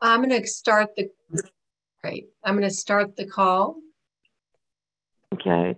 [0.00, 1.10] I'm going to start the
[2.02, 2.28] great.
[2.44, 3.76] I'm going to start the call.
[5.34, 5.74] Okay.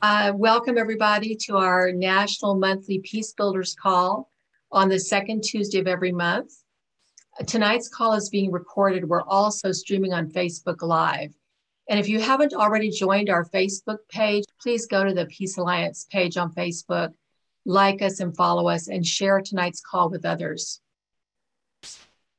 [0.00, 4.30] Uh, welcome everybody to our National Monthly Peace Builders Call
[4.72, 6.52] on the second Tuesday of every month.
[7.46, 9.06] Tonight's call is being recorded.
[9.06, 11.34] We're also streaming on Facebook Live.
[11.90, 16.06] And if you haven't already joined our Facebook page, please go to the Peace Alliance
[16.10, 17.12] page on Facebook,
[17.66, 20.80] like us and follow us, and share tonight's call with others.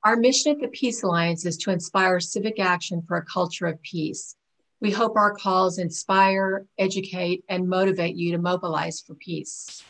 [0.06, 3.82] Our mission at the Peace Alliance is to inspire civic action for a culture of
[3.82, 4.36] peace.
[4.80, 9.84] We hope our calls inspire, educate, and motivate you to mobilize for peace.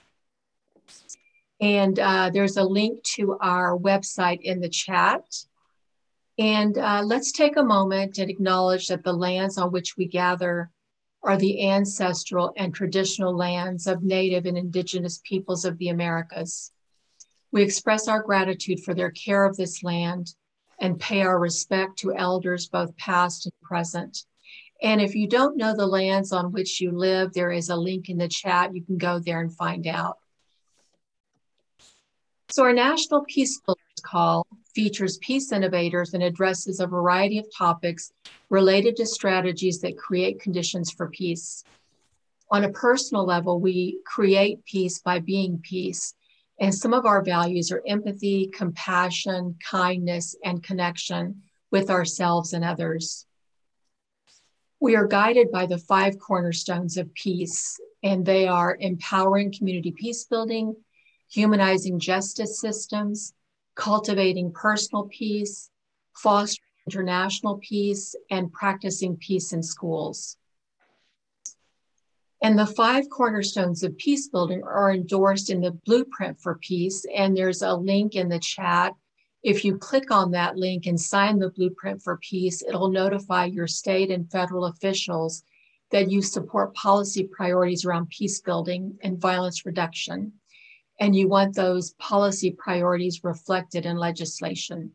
[1.59, 5.25] And uh, there's a link to our website in the chat.
[6.39, 10.71] And uh, let's take a moment and acknowledge that the lands on which we gather
[11.23, 16.71] are the ancestral and traditional lands of Native and Indigenous peoples of the Americas.
[17.52, 20.34] We express our gratitude for their care of this land
[20.80, 24.26] and pay our respect to elders, both past and present.
[24.82, 28.10] And if you don't know the lands on which you live, there is a link
[28.10, 28.76] in the chat.
[28.76, 30.18] You can go there and find out.
[32.49, 38.12] So, our National Peace Builders Call features peace innovators and addresses a variety of topics
[38.49, 41.63] related to strategies that create conditions for peace.
[42.52, 46.13] On a personal level, we create peace by being peace
[46.59, 53.25] and some of our values are empathy, compassion, kindness, and connection with ourselves and others.
[54.79, 60.25] We are guided by the five cornerstones of peace, and they are empowering community peace
[60.25, 60.75] building,
[61.29, 63.34] humanizing justice systems,
[63.75, 65.69] cultivating personal peace,
[66.16, 70.38] fostering international peace, and practicing peace in schools.
[72.46, 77.03] And the five cornerstones of peace building are endorsed in the blueprint for peace.
[77.12, 78.94] And there's a link in the chat.
[79.41, 83.66] If you click on that link and sign the blueprint for peace, it'll notify your
[83.66, 85.41] state and federal officials
[85.90, 90.34] that you support policy priorities around peace building and violence reduction.
[91.00, 94.92] And you want those policy priorities reflected in legislation.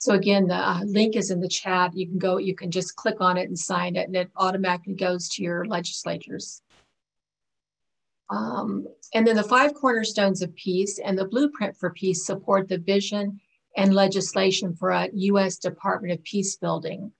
[0.00, 1.94] So again, the uh, link is in the chat.
[1.94, 4.94] You can go, you can just click on it and sign it, and it automatically
[4.94, 6.62] goes to your legislatures.
[8.30, 12.78] Um, and then the five cornerstones of peace and the blueprint for peace support the
[12.78, 13.40] vision
[13.76, 15.58] and legislation for a U.S.
[15.58, 17.12] Department of Peace Building.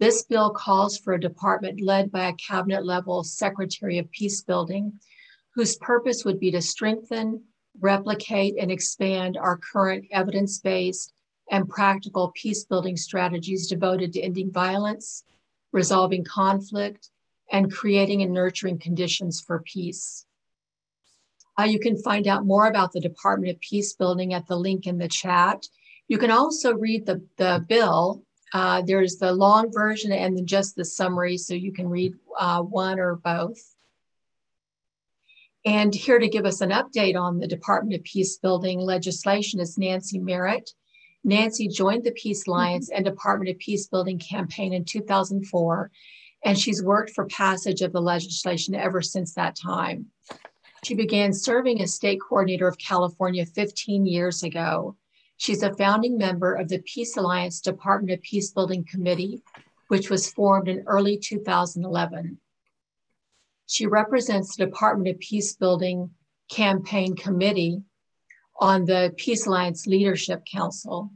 [0.00, 4.98] This bill calls for a department led by a cabinet level Secretary of Peace Building,
[5.54, 7.44] whose purpose would be to strengthen,
[7.78, 11.12] replicate, and expand our current evidence based
[11.50, 15.24] and practical peace building strategies devoted to ending violence,
[15.72, 17.10] resolving conflict,
[17.50, 20.26] and creating and nurturing conditions for peace.
[21.58, 24.86] Uh, you can find out more about the Department of Peace Building at the link
[24.86, 25.66] in the chat.
[26.06, 28.22] You can also read the, the bill.
[28.52, 32.62] Uh, there's the long version and then just the summary, so you can read uh,
[32.62, 33.58] one or both.
[35.64, 39.76] And here to give us an update on the Department of Peace Building legislation is
[39.76, 40.70] Nancy Merritt.
[41.28, 42.52] Nancy joined the Peace mm-hmm.
[42.52, 45.90] Alliance and Department of Peace Building campaign in 2004,
[46.44, 50.06] and she's worked for passage of the legislation ever since that time.
[50.84, 54.96] She began serving as state coordinator of California 15 years ago.
[55.36, 59.42] She's a founding member of the Peace Alliance Department of Peace Building Committee,
[59.88, 62.38] which was formed in early 2011.
[63.66, 66.10] She represents the Department of Peace Building
[66.50, 67.82] Campaign Committee
[68.58, 71.10] on the Peace Alliance Leadership Council.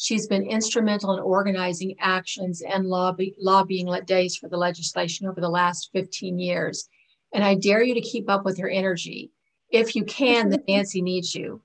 [0.00, 5.48] She's been instrumental in organizing actions and lobby, lobbying days for the legislation over the
[5.48, 6.88] last 15 years.
[7.34, 9.32] And I dare you to keep up with her energy.
[9.70, 11.60] If you can, then Nancy needs you.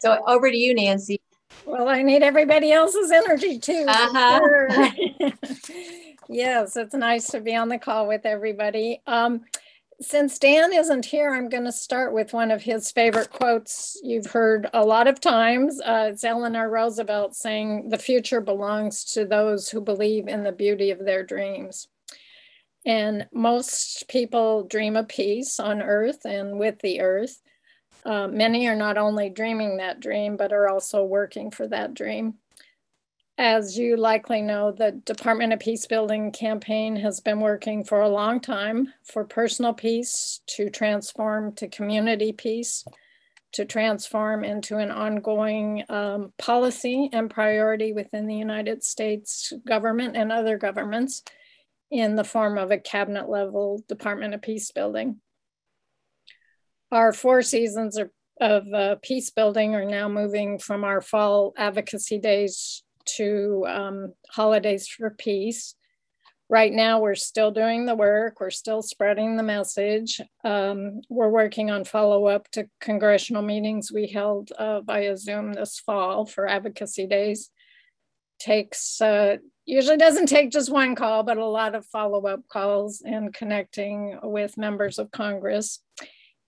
[0.00, 1.18] So over to you, Nancy.
[1.64, 3.86] Well, I need everybody else's energy too.
[3.88, 4.38] Uh-huh.
[4.38, 4.68] Sure.
[6.28, 9.00] yes, it's nice to be on the call with everybody.
[9.06, 9.46] Um,
[10.00, 14.26] since Dan isn't here, I'm going to start with one of his favorite quotes you've
[14.26, 15.80] heard a lot of times.
[15.80, 20.90] Uh, it's Eleanor Roosevelt saying, The future belongs to those who believe in the beauty
[20.90, 21.88] of their dreams.
[22.86, 27.40] And most people dream of peace on earth and with the earth.
[28.04, 32.34] Uh, many are not only dreaming that dream, but are also working for that dream.
[33.36, 38.08] As you likely know, the Department of Peace Building campaign has been working for a
[38.08, 42.84] long time for personal peace to transform to community peace,
[43.54, 50.30] to transform into an ongoing um, policy and priority within the United States government and
[50.30, 51.24] other governments
[51.90, 55.16] in the form of a cabinet level Department of Peace Building.
[56.92, 62.18] Our four seasons are of uh, peace building are now moving from our fall advocacy
[62.18, 62.83] days
[63.16, 65.74] to um, holidays for peace.
[66.50, 70.20] Right now, we're still doing the work, we're still spreading the message.
[70.44, 75.78] Um, we're working on follow up to congressional meetings we held uh, via Zoom this
[75.78, 77.50] fall for advocacy days.
[78.38, 83.02] Takes, uh, usually doesn't take just one call, but a lot of follow up calls
[83.04, 85.80] and connecting with members of Congress.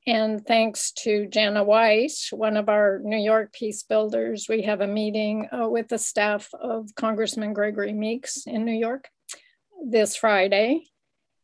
[0.08, 4.86] And thanks to Jana Weiss, one of our New York peace builders, we have a
[4.86, 9.08] meeting uh, with the staff of Congressman Gregory Meeks in New York
[9.84, 10.84] this Friday.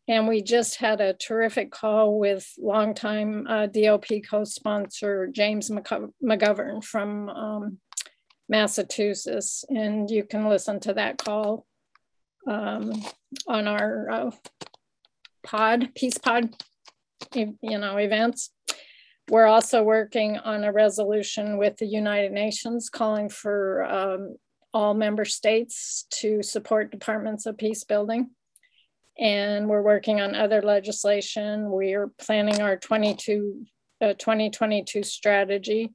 [0.07, 7.29] And we just had a terrific call with longtime uh, DOP co-sponsor James McGovern from
[7.31, 7.79] um,
[8.49, 9.65] Massachusetts.
[9.71, 11.67] And you can listen to that call
[12.47, 12.93] um,
[13.49, 14.31] on our uh,
[15.43, 16.55] pod, Peace Pod
[17.35, 18.51] you know, events.
[19.29, 24.37] We're also working on a resolution with the United Nations calling for um,
[24.75, 28.31] all member states to support departments of peace building.
[29.19, 31.71] And we're working on other legislation.
[31.71, 33.65] We are planning our 22,
[34.01, 35.93] uh, 2022 strategy,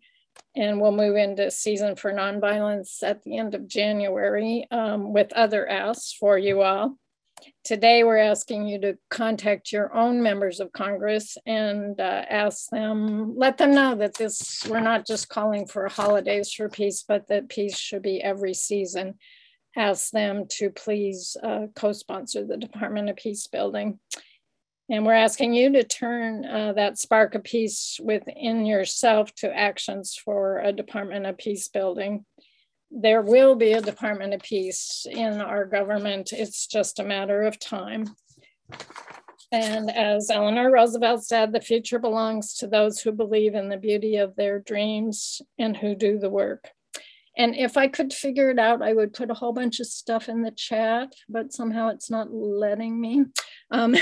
[0.55, 5.67] and we'll move into season for nonviolence at the end of January um, with other
[5.67, 6.97] asks for you all.
[7.63, 13.35] Today, we're asking you to contact your own members of Congress and uh, ask them,
[13.35, 17.49] let them know that this, we're not just calling for holidays for peace, but that
[17.49, 19.15] peace should be every season.
[19.75, 23.99] Ask them to please uh, co-sponsor the Department of Peace Building.
[24.89, 30.15] And we're asking you to turn uh, that spark of peace within yourself to actions
[30.15, 32.25] for a Department of Peace Building
[32.91, 36.31] there will be a Department of Peace in our government.
[36.31, 38.15] It's just a matter of time.
[39.51, 44.17] And as Eleanor Roosevelt said, the future belongs to those who believe in the beauty
[44.17, 46.69] of their dreams and who do the work.
[47.37, 50.27] And if I could figure it out, I would put a whole bunch of stuff
[50.27, 53.25] in the chat, but somehow it's not letting me.
[53.69, 53.95] Um,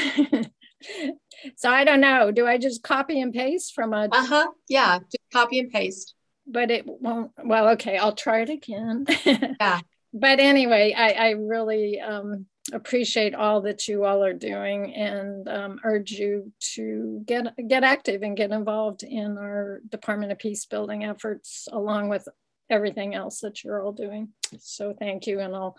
[1.57, 2.31] so I don't know.
[2.31, 4.07] Do I just copy and paste from a?
[4.11, 4.47] Uh huh.
[4.69, 6.14] Yeah, just copy and paste
[6.47, 7.31] but it won't.
[7.43, 9.05] Well, okay, I'll try it again.
[9.25, 9.79] yeah.
[10.13, 15.79] But anyway, I, I really um, appreciate all that you all are doing and um,
[15.83, 21.03] urge you to get get active and get involved in our Department of Peace building
[21.03, 22.27] efforts, along with
[22.69, 24.29] everything else that you're all doing.
[24.59, 25.75] So thank you, and I'll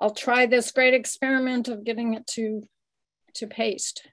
[0.00, 2.62] I'll try this great experiment of getting it to
[3.34, 4.06] to paste.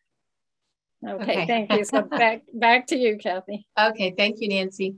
[1.06, 1.48] Okay, okay.
[1.48, 1.84] thank you.
[1.86, 3.68] So back back to you, Kathy.
[3.80, 4.96] Okay, thank you, Nancy.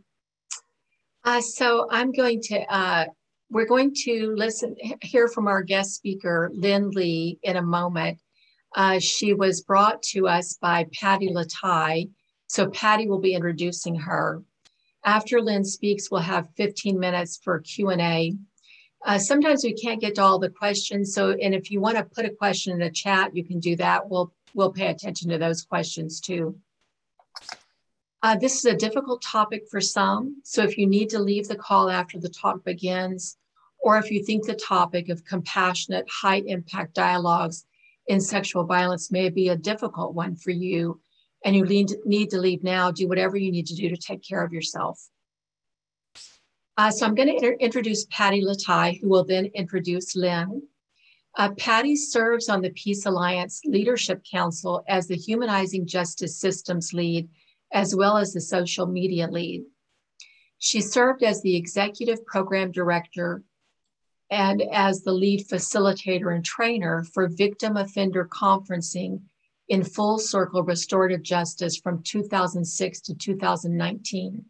[1.28, 3.06] Uh, so I'm going to, uh,
[3.50, 8.22] we're going to listen, hear from our guest speaker, Lynn Lee, in a moment.
[8.74, 12.10] Uh, she was brought to us by Patty Latai.
[12.48, 14.42] So Patty will be introducing her.
[15.04, 18.34] After Lynn speaks, we'll have 15 minutes for Q&A.
[19.06, 21.14] Uh, sometimes we can't get to all the questions.
[21.14, 23.76] So, and if you want to put a question in the chat, you can do
[23.76, 24.10] that.
[24.10, 26.58] We'll, we'll pay attention to those questions too.
[28.24, 31.56] Uh, this is a difficult topic for some, so if you need to leave the
[31.56, 33.38] call after the talk begins,
[33.80, 37.66] or if you think the topic of compassionate, high impact dialogues
[38.08, 41.00] in sexual violence may be a difficult one for you,
[41.46, 44.44] and you need, to leave now, do whatever you need to do to take care
[44.44, 45.00] of yourself.
[46.76, 50.64] Uh, so I'm going to inter introduce Patty Latai, who will then introduce Lynn.
[51.38, 57.30] Uh, Patty serves on the Peace Alliance Leadership Council as the Humanizing Justice Systems Lead
[57.72, 59.64] as well as the social media lead.
[60.60, 63.44] She served as the executive program director
[64.30, 69.22] and as the lead facilitator and trainer for victim offender conferencing
[69.70, 74.46] in Full Circle Restorative Justice from 2006 to 2019.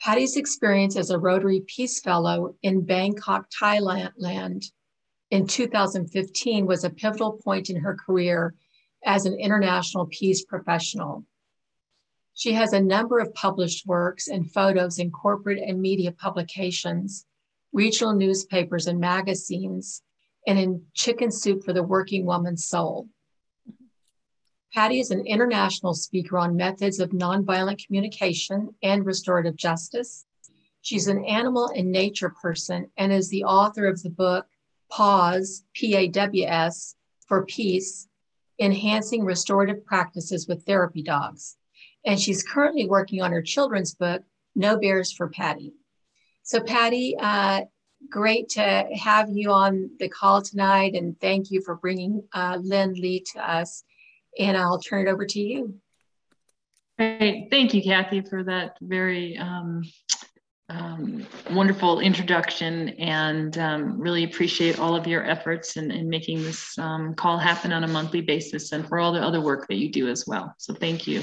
[0.00, 4.70] Patty's experience as a Rotary Peace Fellow in Bangkok, Thailand
[5.30, 8.54] in 2015 was a pivotal point in her career
[9.04, 11.24] as an international peace professional.
[12.34, 17.26] She has a number of published works and photos in corporate and media publications,
[17.72, 20.02] regional newspapers and magazines,
[20.46, 23.08] and in Chicken Soup for the Working Woman's Soul.
[24.72, 30.24] Patty is an international speaker on methods of nonviolent communication and restorative justice.
[30.80, 34.46] She's an animal and nature person and is the author of the book
[34.90, 36.96] Pause, P A W S,
[37.26, 38.08] for Peace
[38.58, 41.56] Enhancing Restorative Practices with Therapy Dogs
[42.04, 44.22] and she's currently working on her children's book,
[44.54, 45.72] No Bears for Patty.
[46.42, 47.62] So, Patty, uh,
[48.08, 52.94] great to have you on the call tonight, and thank you for bringing uh, Lynn
[52.94, 53.84] Lee to us.
[54.38, 55.74] And I'll turn it over to you.
[56.98, 57.48] Great.
[57.50, 59.82] Thank you, Kathy, for that very um,
[60.68, 66.78] um, wonderful introduction and um, really appreciate all of your efforts in, in making this
[66.78, 69.90] um, call happen on a monthly basis and for all the other work that you
[69.90, 70.54] do as well.
[70.58, 71.22] So thank you.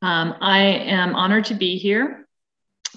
[0.00, 2.28] Um, I am honored to be here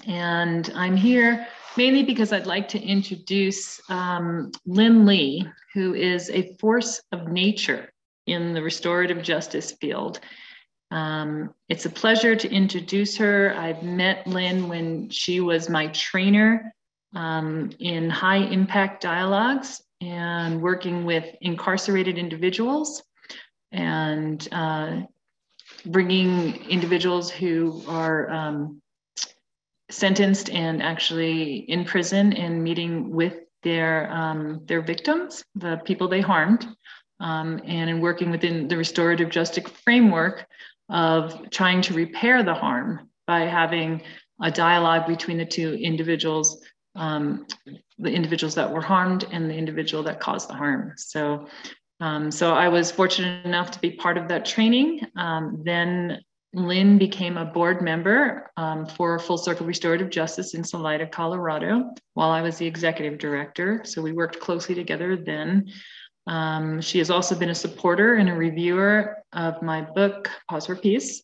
[0.06, 6.54] and I'm here mainly because I'd like to introduce um, Lynn Lee, who is a
[6.58, 7.90] force of nature
[8.26, 10.20] in the restorative justice field.
[10.90, 13.54] Um, it's a pleasure to introduce her.
[13.56, 16.74] I've met Lynn when she was my trainer
[17.14, 23.02] um, in high impact dialogues and working with incarcerated individuals
[23.70, 25.00] and uh,
[25.86, 28.80] bringing individuals who are um,
[29.90, 36.20] sentenced and actually in prison and meeting with their um, their victims, the people they
[36.20, 36.66] harmed,
[37.20, 40.46] um, and in working within the restorative justice framework
[40.88, 44.02] of trying to repair the harm by having
[44.42, 46.64] a dialogue between the two individuals,
[46.96, 47.46] um,
[47.98, 50.92] the individuals that were harmed and the individual that caused the harm.
[50.96, 51.46] So,
[52.02, 55.06] um, so I was fortunate enough to be part of that training.
[55.14, 56.20] Um, then
[56.52, 62.30] Lynn became a board member um, for Full Circle Restorative Justice in Salida, Colorado, while
[62.30, 63.82] I was the executive director.
[63.84, 65.70] So we worked closely together then.
[66.26, 70.76] Um, she has also been a supporter and a reviewer of my book, Pause for
[70.76, 71.22] Peace.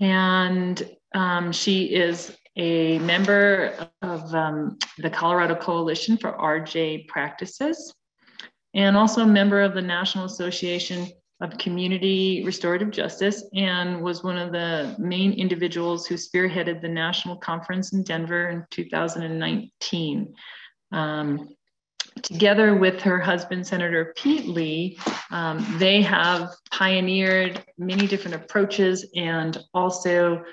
[0.00, 7.94] And um, she is a member of um, the Colorado Coalition for RJ Practices
[8.74, 11.08] and also a member of the National Association
[11.40, 17.36] of community restorative justice and was one of the main individuals who spearheaded the national
[17.36, 20.34] conference in Denver in 2019.
[20.92, 21.48] Um,
[22.22, 24.98] together with her husband, Senator Pete Lee,
[25.30, 30.44] um, they have pioneered many different approaches and also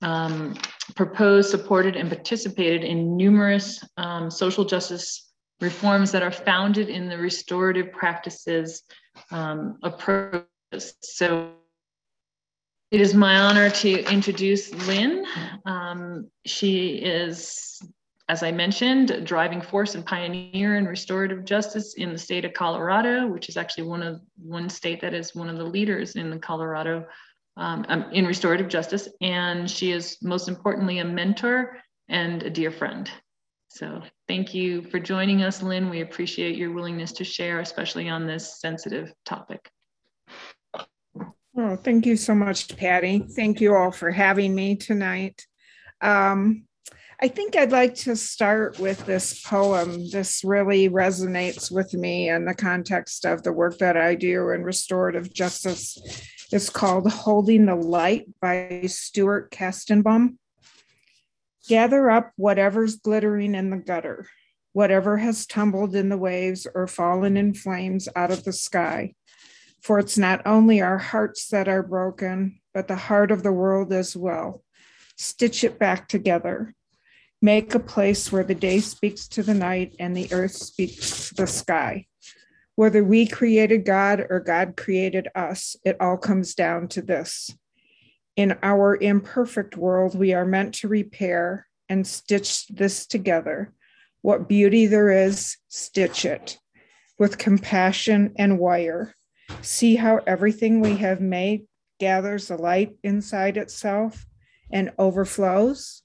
[0.00, 0.54] um,
[0.96, 5.29] proposed, supported, and participated in numerous um, social justice
[5.60, 8.82] reforms that are founded in the restorative practices
[9.30, 10.94] um, approaches.
[11.02, 11.52] So
[12.90, 15.24] it is my honor to introduce Lynn.
[15.64, 17.80] Um, she is,
[18.28, 22.52] as I mentioned, a driving force and pioneer in restorative justice in the state of
[22.52, 26.30] Colorado, which is actually one of one state that is one of the leaders in
[26.30, 27.06] the Colorado
[27.56, 29.08] um, um in restorative justice.
[29.20, 31.76] And she is most importantly a mentor
[32.08, 33.10] and a dear friend.
[33.72, 35.90] So thank you for joining us, Lynn.
[35.90, 39.70] We appreciate your willingness to share, especially on this sensitive topic.
[41.56, 43.20] Oh, thank you so much, Patty.
[43.20, 45.46] Thank you all for having me tonight.
[46.00, 46.64] Um,
[47.22, 50.10] I think I'd like to start with this poem.
[50.10, 54.64] This really resonates with me in the context of the work that I do in
[54.64, 55.96] restorative justice.
[56.50, 60.38] It's called Holding the Light by Stuart Kestenbaum.
[61.68, 64.26] Gather up whatever's glittering in the gutter,
[64.72, 69.14] whatever has tumbled in the waves or fallen in flames out of the sky.
[69.82, 73.92] For it's not only our hearts that are broken, but the heart of the world
[73.92, 74.62] as well.
[75.16, 76.74] Stitch it back together.
[77.42, 81.34] Make a place where the day speaks to the night and the earth speaks to
[81.34, 82.06] the sky.
[82.74, 87.50] Whether we created God or God created us, it all comes down to this
[88.40, 93.70] in our imperfect world, we are meant to repair and stitch this together.
[94.22, 96.58] What beauty there is, stitch it
[97.18, 99.14] with compassion and wire.
[99.60, 101.66] See how everything we have made
[101.98, 104.24] gathers the light inside itself
[104.72, 106.02] and overflows?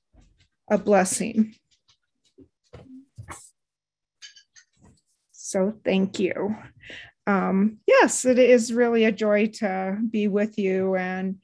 [0.70, 1.56] A blessing.
[5.32, 6.58] So, thank you.
[7.25, 11.38] Um, yes, it is really a joy to be with you and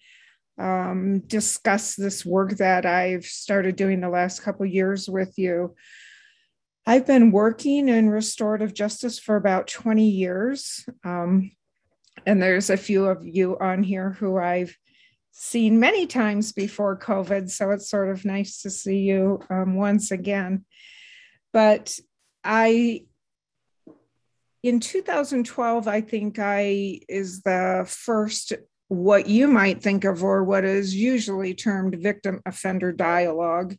[0.62, 5.76] um, discuss this work that I've started doing the last couple years with you.
[6.86, 10.86] I've been working in restorative justice for about 20 years.
[11.04, 11.52] Um,
[12.26, 14.76] and there's a few of you on here who I've
[15.32, 17.50] seen many times before COVID.
[17.50, 20.66] So it's sort of nice to see you um, once again.
[21.54, 21.98] But
[22.44, 23.06] I,
[24.62, 28.54] in 2012, I think I is the first
[28.92, 33.74] what you might think of or what is usually termed victim offender dialogue.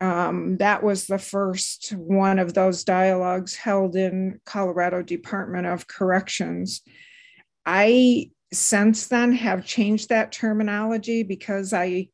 [0.00, 6.80] Um, that was the first one of those dialogues held in Colorado Department of Corrections.
[7.66, 12.08] I since then have changed that terminology because I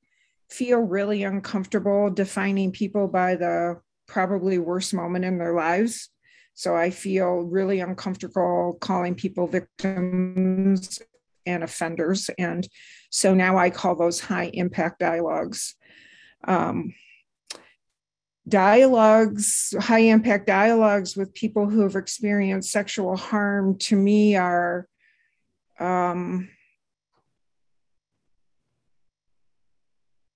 [0.50, 6.08] feel really uncomfortable defining people by the probably worst moment in their lives.
[6.54, 11.00] So I feel really uncomfortable calling people victims
[11.46, 12.30] and offenders.
[12.38, 12.66] And
[13.10, 15.74] so now I call those high impact dialogues.
[16.44, 16.94] Um,
[18.48, 24.88] dialogues, high impact dialogues with people who have experienced sexual harm to me are
[25.78, 26.48] um,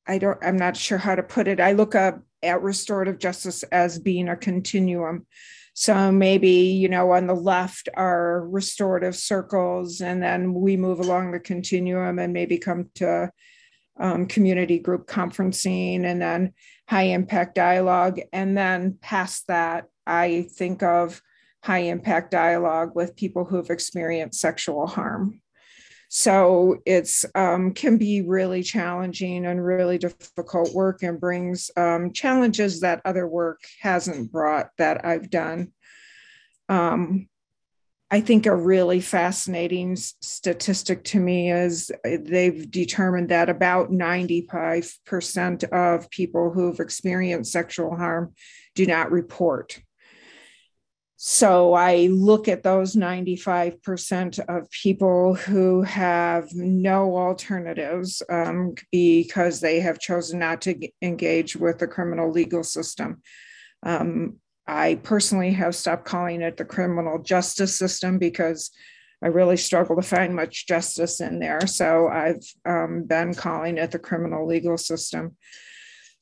[0.07, 1.61] I don't, I'm not sure how to put it.
[1.61, 5.27] I look up at restorative justice as being a continuum.
[5.79, 11.33] So maybe, you know, on the left are restorative circles, and then we move along
[11.33, 13.31] the continuum and maybe come to
[14.01, 16.55] um, community group conferencing and then
[16.89, 18.19] high impact dialogue.
[18.33, 21.21] And then past that, I think of
[21.63, 25.43] high impact dialogue with people who've experienced sexual harm.
[26.09, 32.81] So it's um, can be really challenging and really difficult work and brings um, challenges
[32.81, 35.73] that other work hasn't brought that I've done.
[36.69, 37.29] Um,
[38.09, 45.65] I think a really fascinating statistic to me is uh, they've determined that about 95%
[45.65, 48.33] of people who've experienced sexual harm
[48.77, 49.81] do not report.
[51.19, 59.81] So I look at those 95% of people who have no alternatives um, because they
[59.81, 63.23] have chosen not to engage with the criminal legal system.
[63.83, 68.71] Um, I personally have stopped calling it the criminal justice system because
[69.23, 71.67] I really struggle to find much justice in there.
[71.67, 75.37] So I've um, been calling it the criminal legal system.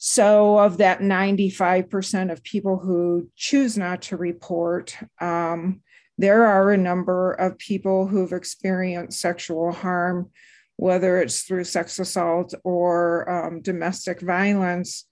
[0.07, 5.81] So, of that 95% of people who choose not to report, um,
[6.19, 10.31] there are a number of people who've experienced sexual harm,
[10.77, 15.07] whether it's through sex assault or um, domestic violence,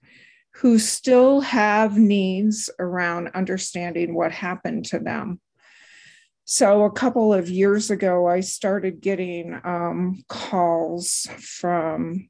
[0.57, 5.41] who still have needs around understanding what happened to them.
[6.45, 12.29] So, a couple of years ago, I started getting um, calls from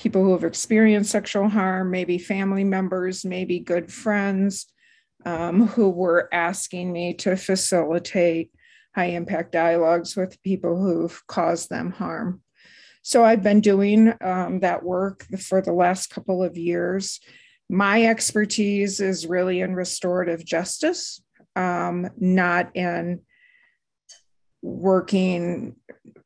[0.00, 4.66] people who have experienced sexual harm, maybe family members, maybe good friends
[5.26, 8.50] um, who were asking me to facilitate
[8.94, 12.40] high impact dialogues with people who've caused them harm.
[13.02, 17.20] So I've been doing um, that work for the last couple of years.
[17.68, 21.22] My expertise is really in restorative justice,
[21.56, 23.20] um, not in
[24.62, 25.76] working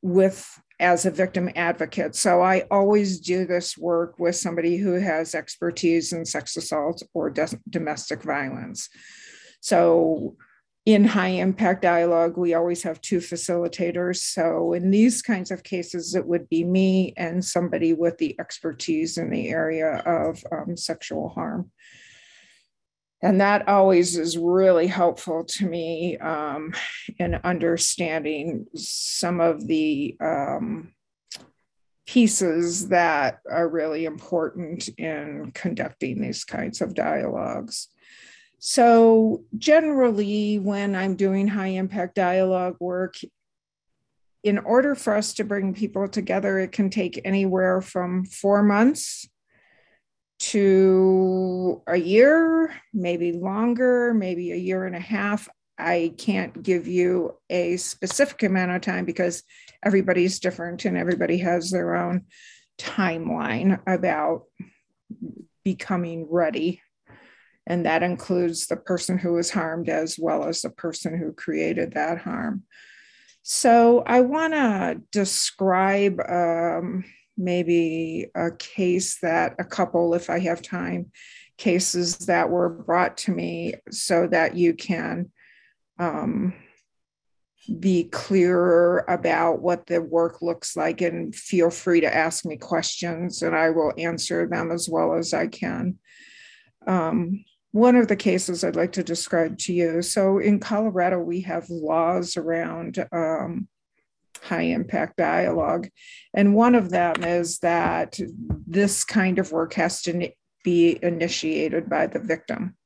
[0.00, 0.48] with
[0.80, 2.14] as a victim advocate.
[2.16, 7.32] So I always do this work with somebody who has expertise in sex assault or
[7.70, 8.88] domestic violence.
[9.60, 10.36] So
[10.84, 14.16] in high impact dialogue, we always have two facilitators.
[14.16, 19.16] So in these kinds of cases, it would be me and somebody with the expertise
[19.16, 21.70] in the area of um, sexual harm
[23.24, 26.74] and that always is really helpful to me um,
[27.18, 30.92] in understanding some of the um,
[32.06, 37.88] pieces that are really important in conducting these kinds of dialogues.
[38.58, 43.16] So, generally, when I'm doing high impact dialogue work,
[44.42, 49.26] in order for us to bring people together, it can take anywhere from four months
[50.38, 55.48] to a year, maybe longer, maybe a year and a half.
[55.78, 59.42] I can't give you a specific amount of time because
[59.84, 62.26] everybody's different and everybody has their own
[62.78, 64.44] timeline about
[65.64, 66.80] becoming ready.
[67.66, 71.94] And that includes the person who was harmed as well as the person who created
[71.94, 72.64] that harm.
[73.42, 77.04] So I want to describe um,
[77.36, 81.10] maybe a case that a couple, if I have time,
[81.56, 85.30] cases that were brought to me so that you can
[85.98, 86.54] um,
[87.80, 93.42] be clearer about what the work looks like and feel free to ask me questions
[93.42, 95.98] and I will answer them as well as I can.
[96.86, 100.02] Um, one of the cases I'd like to describe to you.
[100.02, 103.66] So in Colorado, we have laws around um,
[104.44, 105.88] high impact dialogue.
[106.34, 108.18] And one of them is that
[108.66, 110.30] this kind of work has to
[110.62, 112.76] be initiated by the victim.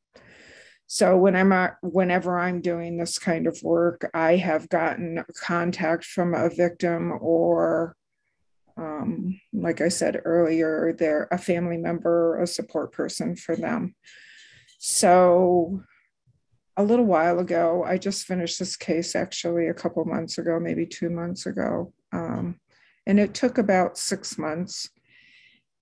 [0.87, 6.35] So when I'm whenever I'm doing this kind of work, I have gotten contact from
[6.35, 7.95] a victim or
[8.79, 13.95] um, like I said earlier, they're a family member, a support person for them.
[14.79, 15.83] So
[16.79, 17.85] a little while ago.
[17.85, 21.93] I just finished this case actually a couple months ago, maybe two months ago.
[22.13, 22.61] Um,
[23.05, 24.89] and it took about six months.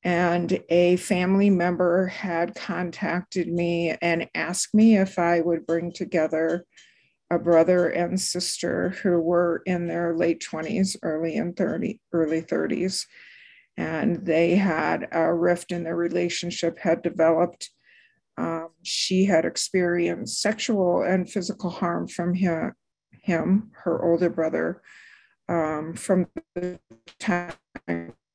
[0.03, 6.65] And a family member had contacted me and asked me if I would bring together
[7.31, 13.05] a brother and sister who were in their late 20s, early and 30, early 30s.
[13.77, 17.71] And they had a rift in their relationship had developed.
[18.39, 22.73] Um, she had experienced sexual and physical harm from him,
[23.23, 24.83] him her older brother,
[25.49, 26.79] um, from the
[27.19, 27.55] time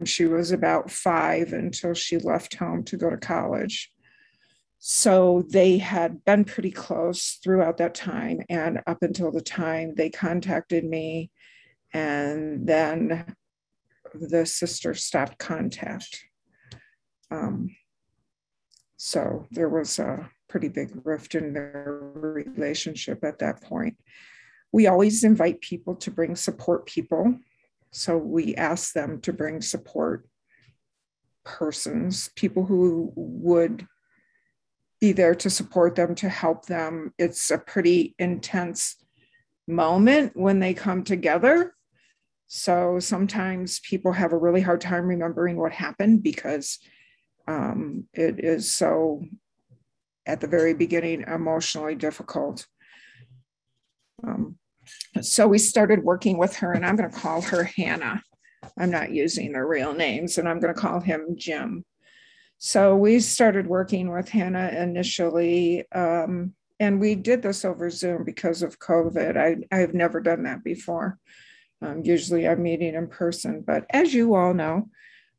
[0.06, 3.92] she was about five until she left home to go to college.
[4.80, 10.10] So they had been pretty close throughout that time and up until the time they
[10.10, 11.30] contacted me.
[11.94, 13.36] And then
[14.14, 16.24] the sister stopped contact.
[17.30, 17.70] Um,
[19.04, 23.98] so there was a pretty big rift in their relationship at that point.
[24.72, 27.40] We always invite people to bring support people.
[27.90, 30.28] So we ask them to bring support
[31.44, 33.88] persons, people who would
[35.00, 37.12] be there to support them, to help them.
[37.18, 38.98] It's a pretty intense
[39.68, 41.74] moment when they come together.
[42.46, 46.78] So sometimes people have a really hard time remembering what happened because
[47.48, 49.24] um, it is so,
[50.26, 52.66] at the very beginning, emotionally difficult.
[54.24, 54.58] Um,
[55.22, 58.24] so we started working with her, and I'm going to call her Hannah.
[58.78, 61.84] I'm not using their real names, and I'm going to call him Jim.
[62.58, 68.62] So we started working with Hannah initially, um, and we did this over Zoom because
[68.62, 69.36] of COVID.
[69.38, 71.18] I, I've never done that before.
[71.82, 74.90] Um, usually I'm meeting in person, but as you all know,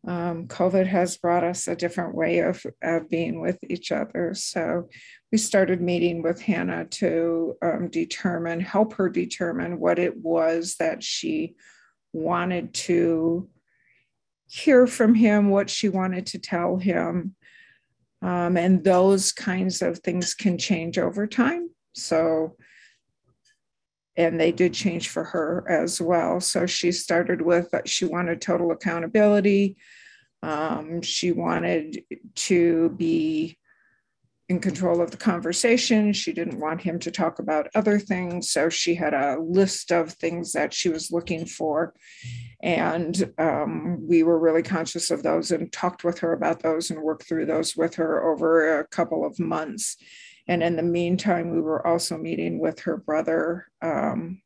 [0.07, 4.35] um, COVID has brought us a different way of, of being with each other.
[4.35, 4.89] So
[5.31, 11.05] we started meeting with Hannah to um, determine, help her determine what it was that
[11.05, 11.55] she
[12.13, 13.49] wanted to
[14.49, 17.35] hear from him what she wanted to tell him.
[18.21, 21.71] Um, and those kinds of things can change over time.
[21.95, 22.57] So,
[24.17, 26.41] and they did change for her as well.
[26.41, 29.77] So she started with she wanted total accountability.
[30.43, 32.03] Um, she wanted
[32.35, 33.59] to be
[34.49, 36.13] in control of the conversation.
[36.13, 38.51] She didn't want him to talk about other things.
[38.51, 41.95] So she had a list of things that she was looking for.
[42.63, 47.01] And um, we were really conscious of those and talked with her about those and
[47.01, 49.97] worked through those with her over a couple of months.
[50.49, 53.67] And in the meantime, we were also meeting with her brother.
[53.81, 54.43] Um,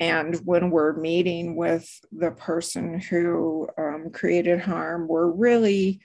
[0.00, 6.00] and when we're meeting with the person who um, created harm, we're really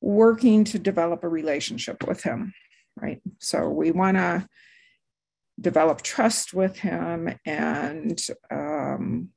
[0.00, 2.52] working to develop a relationship with him,
[3.00, 3.20] right?
[3.40, 4.46] So we want to
[5.60, 9.30] develop trust with him and um,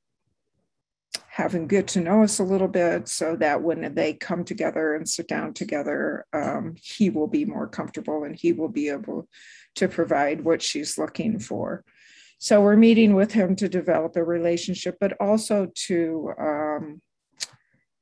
[1.49, 5.09] him get to know us a little bit so that when they come together and
[5.09, 9.27] sit down together, um, he will be more comfortable and he will be able
[9.75, 11.83] to provide what she's looking for.
[12.37, 17.01] So we're meeting with him to develop a relationship, but also to um,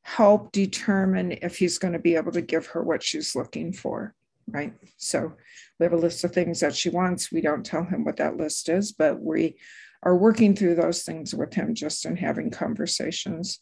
[0.03, 4.15] help determine if he's going to be able to give her what she's looking for,
[4.47, 4.73] right?
[4.97, 5.33] So
[5.79, 7.31] we have a list of things that she wants.
[7.31, 9.57] We don't tell him what that list is, but we
[10.03, 13.59] are working through those things with him just in having conversations.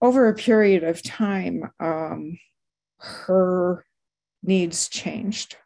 [0.00, 2.38] Over a period of time, um,
[2.98, 3.84] her
[4.42, 5.56] needs changed.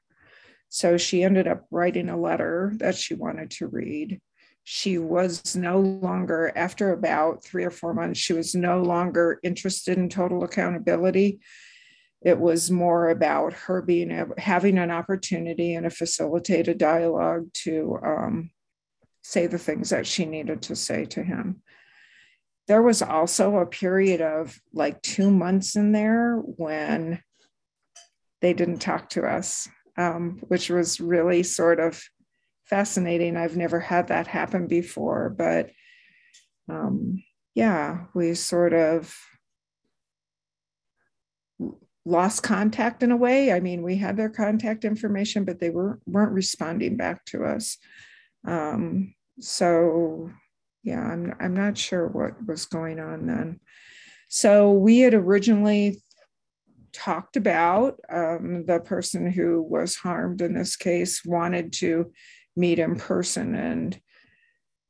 [0.69, 4.21] So she ended up writing a letter that she wanted to read
[4.65, 9.99] she was no longer, after about three or four months, she was no longer interested
[9.99, 11.41] in total accountability.
[12.23, 18.51] It was more about her being having an opportunity and a facilitated dialogue to um,
[19.23, 21.63] say the things that she needed to say to him.
[22.69, 27.23] There was also a period of like two months in there when
[28.41, 32.03] they didn't talk to us, um, which was really sort of
[32.65, 33.37] fascinating.
[33.37, 35.71] I've never had that happen before, but
[36.69, 37.23] um,
[37.55, 39.15] yeah, we sort of
[42.05, 43.53] lost contact in a way.
[43.53, 47.77] I mean, we had their contact information, but they were, weren't responding back to us.
[48.47, 50.31] Um, so
[50.83, 53.61] yeah, I'm, I'm not sure what was going on then.
[54.29, 56.03] So we had originally
[56.93, 62.13] talked about um, the person who was harmed in this case wanted to
[62.57, 64.01] meet in person and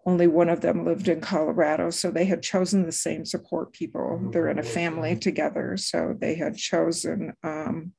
[0.06, 1.90] only one of them lived in Colorado.
[1.90, 4.30] So they had chosen the same support people.
[4.32, 5.76] They're in a family together.
[5.76, 7.92] So they had chosen um,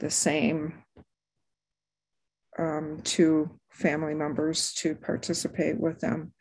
[0.00, 0.82] the same
[2.58, 6.32] um, two family members to participate with them.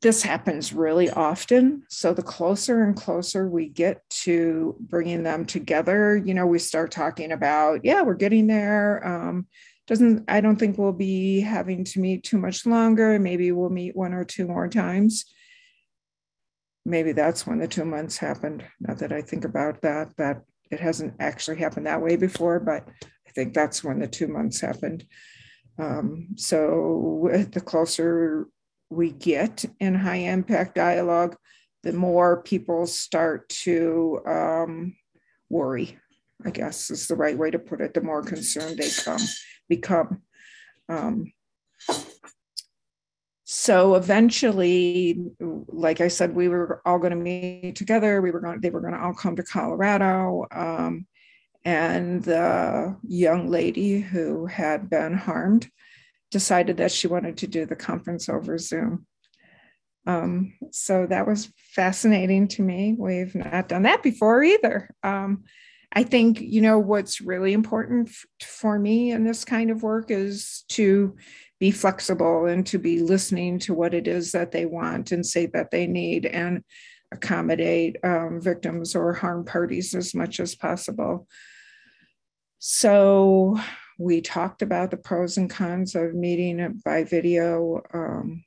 [0.00, 1.82] This happens really often.
[1.88, 6.92] So the closer and closer we get to bringing them together, you know, we start
[6.92, 9.04] talking about, yeah, we're getting there.
[9.04, 9.48] Um,
[9.88, 13.18] doesn't, I don't think we'll be having to meet too much longer.
[13.18, 15.24] Maybe we'll meet one or two more times.
[16.84, 18.64] Maybe that's when the two months happened.
[18.80, 22.86] Not that I think about that, that it hasn't actually happened that way before, but
[23.26, 25.04] I think that's when the two months happened.
[25.78, 28.46] Um, so the closer
[28.90, 31.36] we get in high impact dialogue,
[31.82, 34.96] the more people start to um,
[35.48, 35.98] worry,
[36.44, 39.20] I guess is the right way to put it, the more concerned they come
[39.68, 40.22] become.
[40.88, 41.32] Um,
[43.50, 48.20] so eventually, like I said, we were all going to meet together.
[48.20, 50.46] We were going, they were going to all come to Colorado.
[50.50, 51.06] Um,
[51.64, 55.68] and the young lady who had been harmed
[56.30, 59.06] decided that she wanted to do the conference over Zoom.
[60.06, 62.94] Um, so that was fascinating to me.
[62.98, 64.90] We've not done that before either.
[65.02, 65.44] Um,
[65.92, 70.10] I think, you know, what's really important f- for me in this kind of work
[70.10, 71.16] is to
[71.60, 75.46] be flexible and to be listening to what it is that they want and say
[75.46, 76.62] that they need and
[77.12, 81.26] accommodate um, victims or harm parties as much as possible.
[82.58, 83.58] So
[83.98, 87.82] we talked about the pros and cons of meeting by video.
[87.92, 88.44] Um,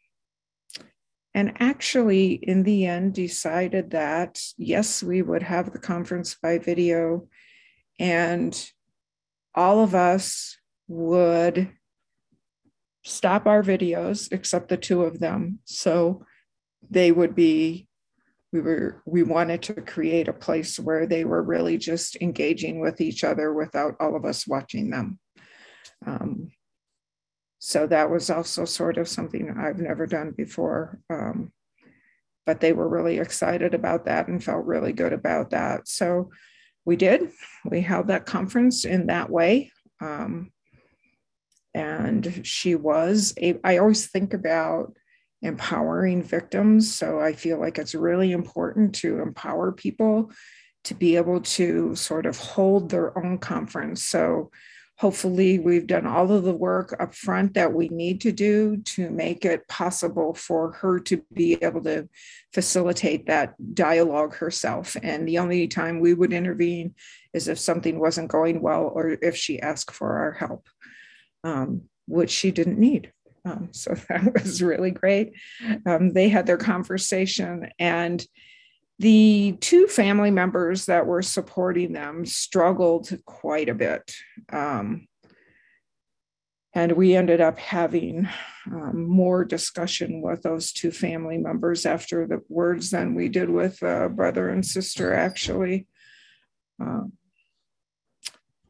[1.33, 7.27] and actually, in the end, decided that yes, we would have the conference by video,
[7.99, 8.53] and
[9.55, 11.71] all of us would
[13.03, 15.59] stop our videos except the two of them.
[15.65, 16.25] So
[16.89, 17.87] they would be
[18.51, 22.99] we were we wanted to create a place where they were really just engaging with
[22.99, 25.19] each other without all of us watching them.
[26.05, 26.51] Um,
[27.59, 31.51] so that was also sort of something i've never done before um,
[32.45, 35.87] but they were really excited about that and felt really good about that.
[35.87, 36.31] So
[36.85, 37.31] we did.
[37.65, 39.71] We held that conference in that way.
[40.01, 40.51] Um,
[41.73, 44.97] and she was a, I always think about
[45.41, 46.93] empowering victims.
[46.93, 50.31] So i feel like it's really important to empower people
[50.83, 54.03] to be able to sort of hold their own conference.
[54.03, 54.51] So
[54.97, 59.09] hopefully we've done all of the work up front that we need to do to
[59.09, 62.07] make it possible for her to be able to
[62.53, 64.95] facilitate that dialogue herself.
[65.01, 66.93] And the only time we would intervene
[67.33, 70.67] is if something wasn't going well or if she asked for our help
[71.43, 73.11] um, which she didn't need.
[73.45, 75.33] Um, so that was really great.
[75.85, 78.25] Um, they had their conversation, and
[78.99, 84.13] the two family members that were supporting them struggled quite a bit.
[84.51, 85.07] Um,
[86.73, 88.29] and we ended up having
[88.67, 93.81] um, more discussion with those two family members after the words than we did with
[93.83, 95.87] uh, brother and sister, actually.
[96.79, 97.13] Um,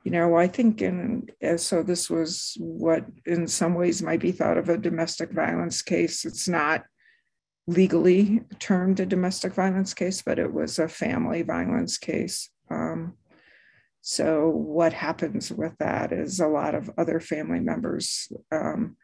[0.03, 4.57] you know, I think in so this was what in some ways might be thought
[4.57, 6.25] of a domestic violence case.
[6.25, 6.83] It's not
[7.67, 12.49] legally termed a domestic violence case, but it was a family violence case.
[12.69, 13.13] Um,
[14.01, 18.97] so what happens with that is a lot of other family members um,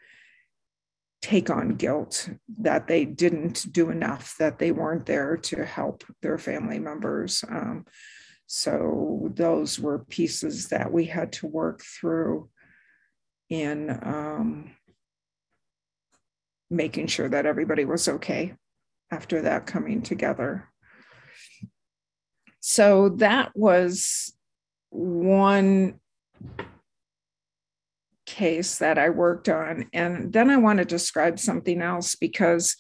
[1.22, 2.30] take on guilt
[2.60, 7.44] that they didn't do enough, that they weren't there to help their family members.
[7.48, 7.86] Um,
[8.48, 12.50] so those were pieces that we had to work through
[13.50, 14.72] in um,
[16.70, 18.56] making sure that everybody was okay
[19.12, 20.70] after that coming together.
[22.62, 24.34] So that was
[24.90, 26.00] one
[28.26, 29.90] case that I worked on.
[29.92, 32.78] And then I want to describe something else because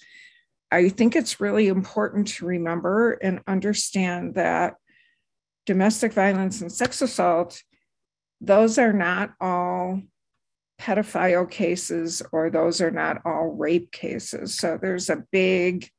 [0.72, 4.76] I think it's really important to remember and understand that
[5.68, 7.62] domestic violence and sex assault,
[8.42, 10.02] those are not all
[10.80, 14.58] pedophile cases or those are not all rape cases.
[14.58, 15.90] So there's a big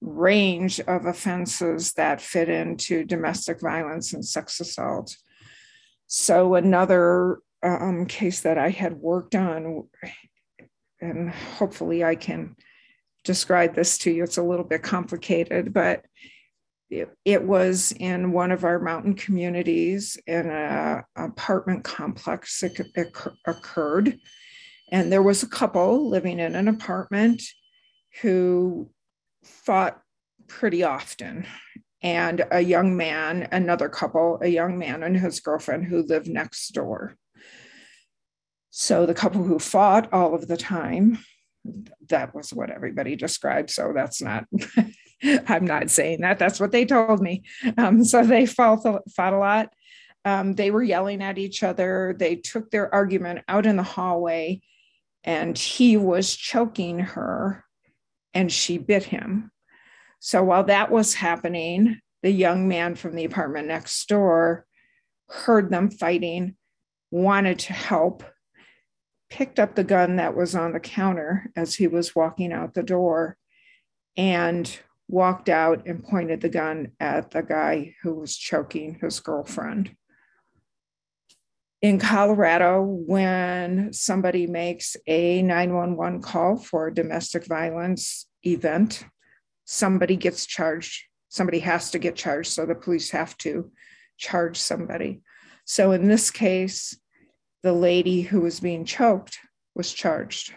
[0.00, 5.16] range of offenses that fit into domestic violence and sex assault.
[6.06, 9.88] So another um, case that I had worked on,
[11.00, 12.56] and hopefully I can
[13.24, 16.04] describe this to you, it's a little bit complicated, but
[17.24, 22.80] it, was in one of our mountain communities in an apartment complex it
[23.46, 24.18] occurred.
[24.90, 27.42] And there was a couple living in an apartment
[28.20, 28.90] who
[29.42, 30.00] fought
[30.46, 31.46] pretty often.
[32.02, 36.68] And a young man another couple a young man and his girlfriend who lived next
[36.74, 37.16] door.
[38.70, 41.18] So the couple who fought all of the time
[42.08, 44.44] that was what everybody described so that's not
[45.48, 46.38] I'm not saying that.
[46.38, 47.42] That's what they told me.
[47.78, 48.80] Um, so they fought,
[49.14, 49.72] fought a lot.
[50.24, 52.16] um, they were yelling at each other.
[52.18, 54.62] They took their argument out in the hallway,
[55.22, 57.64] and he was choking her,
[58.32, 59.50] and she bit him.
[60.20, 64.64] So while that was happening, the young man from the apartment next door
[65.28, 66.56] heard them fighting,
[67.10, 68.24] wanted to help,
[69.28, 72.82] picked up the gun that was on the counter as he was walking out the
[72.82, 73.36] door,
[74.16, 79.94] and walked out and pointed the gun at the guy who was choking his girlfriend
[81.84, 89.04] in Colorado, when somebody makes a 911 call for a domestic violence event,
[89.66, 91.02] somebody gets charged.
[91.28, 92.52] Somebody has to get charged.
[92.52, 93.70] So the police have to
[94.16, 95.20] charge somebody.
[95.66, 96.98] So in this case,
[97.62, 99.38] the lady who was being choked
[99.74, 100.54] was charged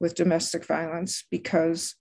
[0.00, 1.96] with domestic violence because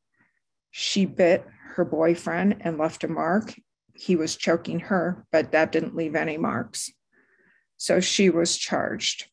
[0.76, 3.54] she bit her boyfriend and left a mark.
[3.94, 6.92] He was choking her, but that didn't leave any marks.
[7.78, 9.28] So she was charged.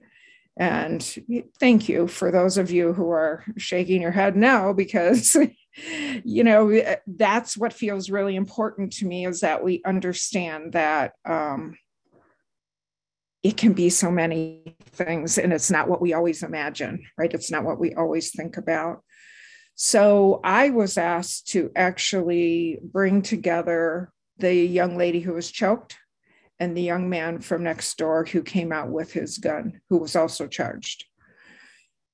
[0.59, 1.03] And
[1.59, 5.35] thank you for those of you who are shaking your head now, because,
[6.25, 11.75] you know, that's what feels really important to me is that we understand that um,
[13.43, 17.33] it can be so many things and it's not what we always imagine, right?
[17.33, 19.03] It's not what we always think about.
[19.83, 25.97] So I was asked to actually bring together the young lady who was choked
[26.59, 30.17] and the young man from next door who came out with his gun, who was
[30.17, 31.07] also charged.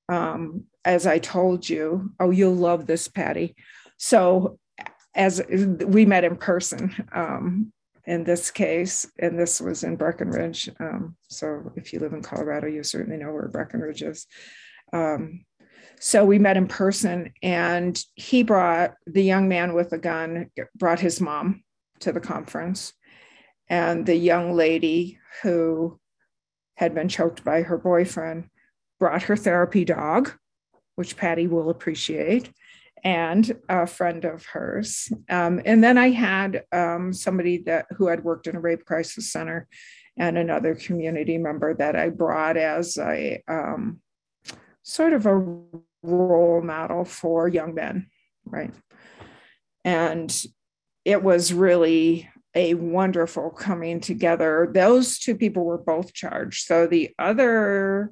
[0.07, 3.53] Um, as I told you, oh, you'll love this, Patty.
[3.97, 4.57] So,
[5.13, 7.73] as we met in person um,
[8.05, 10.69] in this case, and this was in Breckenridge.
[10.79, 14.25] Um, so, if you live in Colorado, you certainly know where Breckenridge is.
[14.93, 15.41] Um,
[15.99, 20.99] so we met in person, and he brought the young man with the gun, brought
[20.99, 21.63] his mom
[21.99, 22.93] to the conference
[23.69, 25.99] and the young lady who
[26.75, 28.49] had been choked by her boyfriend
[28.99, 30.31] brought her therapy dog,
[30.95, 32.51] which Patty will appreciate,
[33.03, 35.11] and a friend of hers.
[35.29, 39.31] Um, and then I had um, somebody that who had worked in a rape crisis
[39.31, 39.67] center
[40.17, 43.99] and another community member that I brought as a um,
[44.81, 45.55] sort of a
[46.03, 48.07] role model for young men,
[48.45, 48.73] right?
[49.83, 50.35] And
[51.05, 54.69] it was really a wonderful coming together.
[54.73, 56.65] Those two people were both charged.
[56.65, 58.11] So the other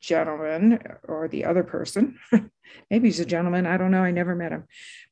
[0.00, 2.18] gentleman or the other person,
[2.90, 4.64] maybe he's a gentleman, I don't know, I never met him,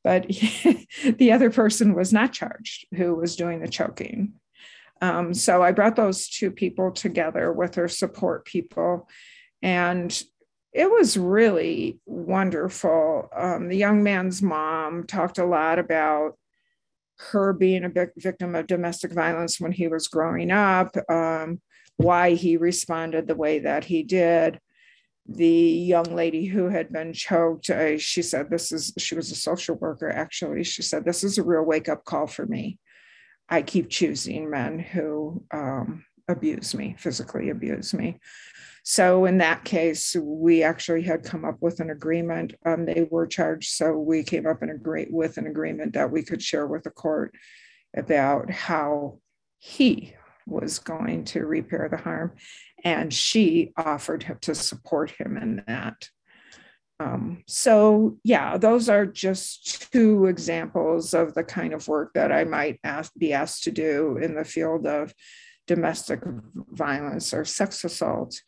[0.03, 4.33] but he, the other person was not charged who was doing the choking.
[5.01, 9.09] Um, so I brought those two people together with their support people.
[9.61, 10.21] And
[10.73, 13.29] it was really wonderful.
[13.35, 16.37] Um, the young man's mom talked a lot about
[17.31, 21.61] her being a victim of domestic violence when he was growing up, um,
[21.97, 24.59] why he responded the way that he did.
[25.27, 29.35] The young lady who had been choked, uh, she said, This is, she was a
[29.35, 30.63] social worker actually.
[30.63, 32.79] She said, This is a real wake up call for me.
[33.47, 38.19] I keep choosing men who um, abuse me, physically abuse me.
[38.83, 42.53] So in that case, we actually had come up with an agreement.
[42.65, 46.67] Um, they were charged, so we came up with an agreement that we could share
[46.67, 47.33] with the court
[47.95, 49.19] about how
[49.57, 50.13] he
[50.45, 52.33] was going to repair the harm,
[52.83, 56.09] and she offered to support him in that.
[56.99, 62.43] Um, so yeah, those are just two examples of the kind of work that I
[62.43, 65.13] might ask, be asked to do in the field of
[65.67, 66.21] domestic
[66.71, 68.41] violence or sex assault.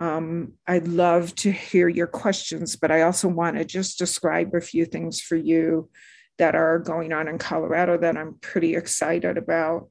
[0.00, 4.60] Um, I'd love to hear your questions, but I also want to just describe a
[4.60, 5.90] few things for you
[6.38, 9.90] that are going on in Colorado that I'm pretty excited about.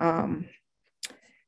[0.00, 0.48] Um,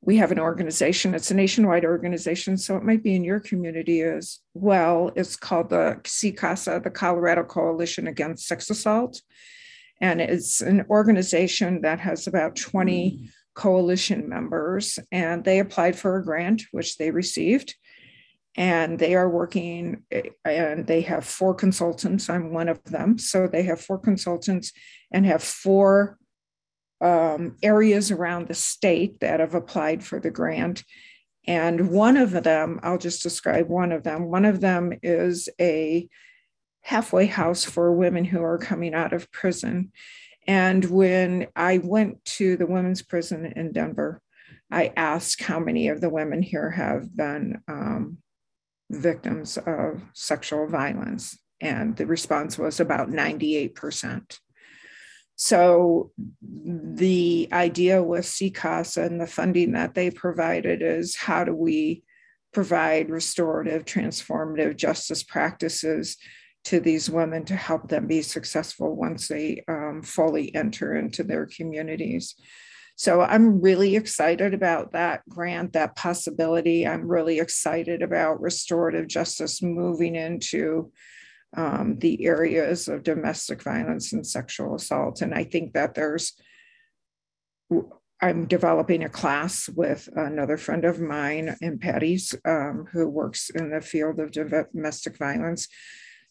[0.01, 4.01] we have an organization, it's a nationwide organization, so it might be in your community
[4.03, 5.11] as well.
[5.17, 9.21] It's called the CCASA, the Colorado Coalition Against Sex Assault.
[10.01, 16.25] And it's an organization that has about 20 coalition members, and they applied for a
[16.25, 17.75] grant, which they received
[18.59, 20.03] and they are working
[20.45, 22.29] and they have four consultants.
[22.29, 23.17] I'm one of them.
[23.17, 24.73] So they have four consultants
[25.13, 26.19] and have four
[27.01, 30.83] um, areas around the state that have applied for the grant.
[31.47, 34.25] And one of them i'll just describe one of them.
[34.25, 36.09] One of them is a
[36.81, 39.93] halfway house for women who are coming out of prison.
[40.49, 44.21] And when i went to the women's prison in denver
[44.71, 48.19] i asked how many of the women here have been um,
[48.91, 51.39] victims of sexual violence.
[51.61, 54.39] And the response was about 98%.
[55.37, 56.11] So
[56.43, 62.03] the idea with CCASA and the funding that they provided is how do we
[62.53, 66.17] provide restorative, transformative justice practices
[66.65, 71.47] to these women to help them be successful once they um, fully enter into their
[71.47, 72.35] communities.
[72.99, 76.85] So I'm really excited about that grant, that possibility.
[76.85, 80.91] I'm really excited about restorative justice moving into
[81.57, 85.23] um, the areas of domestic violence and sexual assault.
[85.23, 86.33] And I think that there's,
[88.21, 93.71] I'm developing a class with another friend of mine and Patty's, um, who works in
[93.71, 95.69] the field of domestic violence.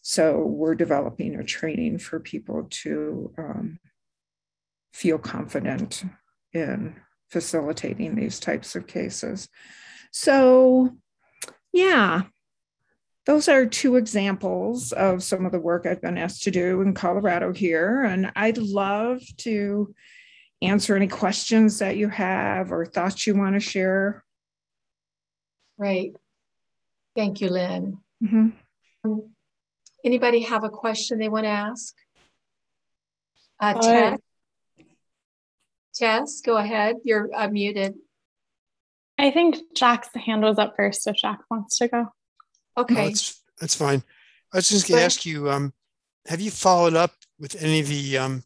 [0.02, 3.78] So we're developing a training for people to um,
[4.92, 6.04] feel confident
[6.52, 6.96] in
[7.30, 9.48] facilitating these types of cases.
[10.12, 10.96] So,
[11.72, 12.22] yeah,
[13.26, 16.94] those are two examples of some of the work I've been asked to do in
[16.94, 18.04] Colorado here.
[18.04, 19.94] And I'd love to
[20.62, 24.24] answer any questions that you have or thoughts you want to share.
[25.78, 26.16] Great.
[27.14, 27.98] Thank you, Lynn.
[28.24, 28.48] Mm-hmm.
[29.04, 29.30] Um,
[30.04, 31.94] anybody have a question they want to ask?
[33.60, 34.18] Uh, Tess?
[35.98, 36.96] Tess, go ahead.
[37.04, 37.94] You're uh, muted.
[39.18, 42.06] I think Jack's hand was up first if Jack wants to go.
[42.76, 42.94] Okay.
[42.94, 44.02] No, that's, that's fine.
[44.52, 45.72] I was just going to ask you um,
[46.26, 48.44] have you followed up with any of the um,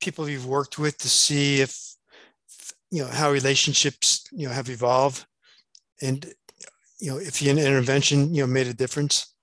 [0.00, 1.76] people you've worked with to see if,
[2.90, 5.24] you know, how relationships, you know, have evolved
[6.02, 6.26] and,
[6.98, 9.34] you know, if the intervention, you know, made a difference?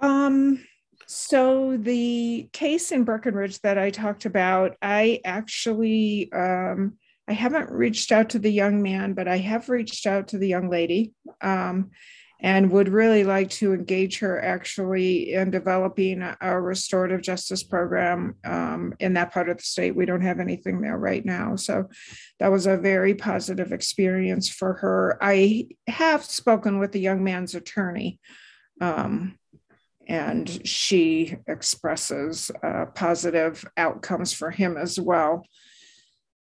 [0.00, 0.64] Um,
[1.12, 6.94] so the case in Breckenridge that I talked about, I actually um,
[7.28, 10.48] I haven't reached out to the young man, but I have reached out to the
[10.48, 11.90] young lady, um,
[12.40, 18.34] and would really like to engage her actually in developing a, a restorative justice program
[18.44, 19.94] um, in that part of the state.
[19.94, 21.90] We don't have anything there right now, so
[22.40, 25.18] that was a very positive experience for her.
[25.20, 28.18] I have spoken with the young man's attorney.
[28.80, 29.38] Um,
[30.12, 35.42] and she expresses uh, positive outcomes for him as well.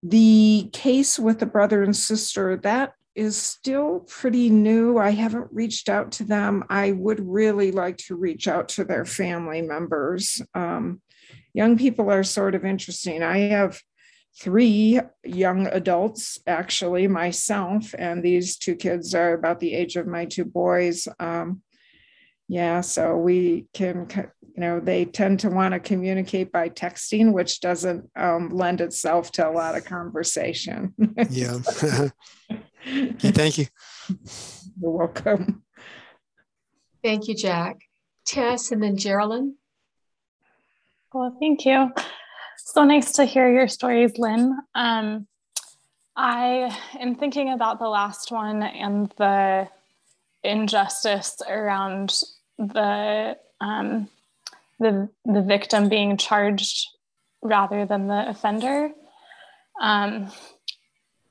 [0.02, 4.98] The case with the brother and sister, that is still pretty new.
[4.98, 6.64] I haven't reached out to them.
[6.70, 10.42] I would really like to reach out to their family members.
[10.54, 11.00] Um,
[11.54, 13.22] young people are sort of interesting.
[13.22, 13.80] I have
[14.40, 20.24] three young adults, actually, myself, and these two kids are about the age of my
[20.24, 21.06] two boys.
[21.20, 21.62] Um,
[22.52, 27.60] yeah, so we can, you know, they tend to want to communicate by texting, which
[27.60, 30.92] doesn't um, lend itself to a lot of conversation.
[31.30, 31.56] yeah.
[32.86, 33.68] okay, thank you.
[34.78, 35.62] You're welcome.
[37.02, 37.78] Thank you, Jack.
[38.26, 39.54] Tess and then Geraldine.
[41.14, 41.90] Well, thank you.
[42.58, 44.58] So nice to hear your stories, Lynn.
[44.74, 45.26] Um,
[46.14, 49.70] I am thinking about the last one and the
[50.44, 52.12] injustice around
[52.58, 54.08] the um,
[54.78, 56.88] the the victim being charged
[57.42, 58.90] rather than the offender.
[59.80, 60.30] Um,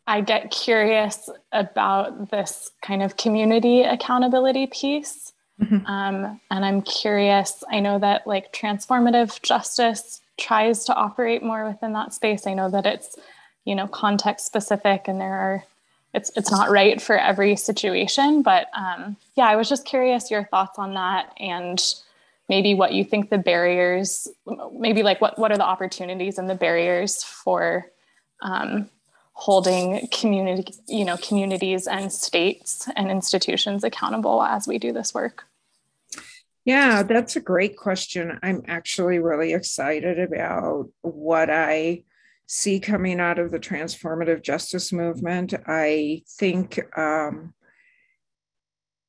[0.07, 5.31] I get curious about this kind of community accountability piece.
[5.61, 5.85] Mm-hmm.
[5.85, 11.93] Um, and I'm curious, I know that like transformative justice tries to operate more within
[11.93, 12.47] that space.
[12.47, 13.15] I know that it's,
[13.63, 15.63] you know, context specific and there are
[16.13, 18.41] it's it's not right for every situation.
[18.41, 21.81] But um, yeah, I was just curious your thoughts on that and
[22.49, 24.27] maybe what you think the barriers,
[24.73, 27.87] maybe like what what are the opportunities and the barriers for
[28.41, 28.89] um,
[29.33, 35.45] holding community, you know, communities and states and institutions accountable as we do this work.
[36.63, 38.37] Yeah, that's a great question.
[38.43, 42.03] I'm actually really excited about what I
[42.53, 45.53] see coming out of the transformative justice movement.
[45.67, 47.53] I think um,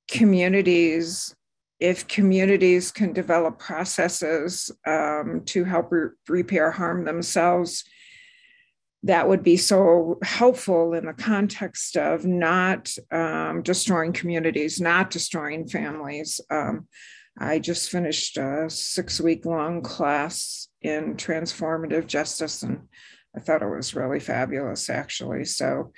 [0.09, 1.34] communities,
[1.80, 7.82] if communities can develop processes um, to help re- repair harm themselves,
[9.03, 15.66] that would be so helpful in the context of not um, destroying communities, not destroying
[15.66, 16.40] families.
[16.49, 16.86] Um,
[17.36, 22.86] I just finished a six week long class in transformative justice and
[23.37, 25.45] I thought it was really fabulous, actually.
[25.45, 25.93] So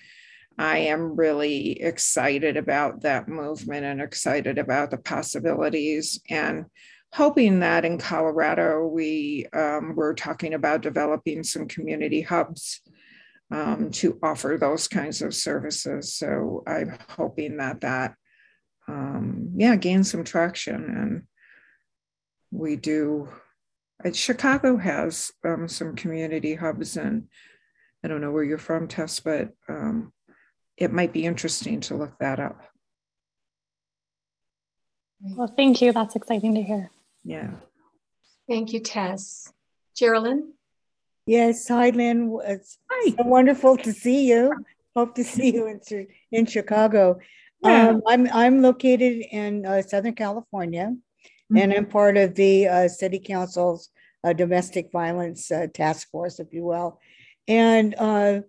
[0.56, 6.66] I am really excited about that movement and excited about the possibilities and
[7.12, 12.80] hoping that in Colorado, we um, we're talking about developing some community hubs
[13.50, 16.14] um, to offer those kinds of services.
[16.14, 18.14] So I'm hoping that that,
[18.88, 21.22] um, yeah, gains some traction and
[22.50, 23.28] we do
[24.12, 27.28] Chicago has um, some community hubs, and
[28.04, 30.12] I don't know where you're from, Tess, but um,
[30.76, 32.60] it might be interesting to look that up.
[35.20, 35.92] Well, thank you.
[35.92, 36.90] That's exciting to hear.
[37.24, 37.50] Yeah.
[38.48, 39.52] Thank you, Tess.
[39.96, 40.52] Geraldine?
[41.26, 42.38] Yes, hi, Lynn.
[42.44, 43.14] It's Hi.
[43.16, 44.52] so wonderful to see you.
[44.94, 47.18] Hope to see you in, in Chicago.
[47.62, 47.88] Yeah.
[47.88, 50.94] Um, I'm I'm located in uh, Southern California,
[51.54, 51.78] and Mm-hmm.
[51.78, 53.90] I'm part of the uh, City Council's
[54.24, 57.00] uh, Domestic Violence uh, Task Force, if you will.
[57.46, 58.40] And uh,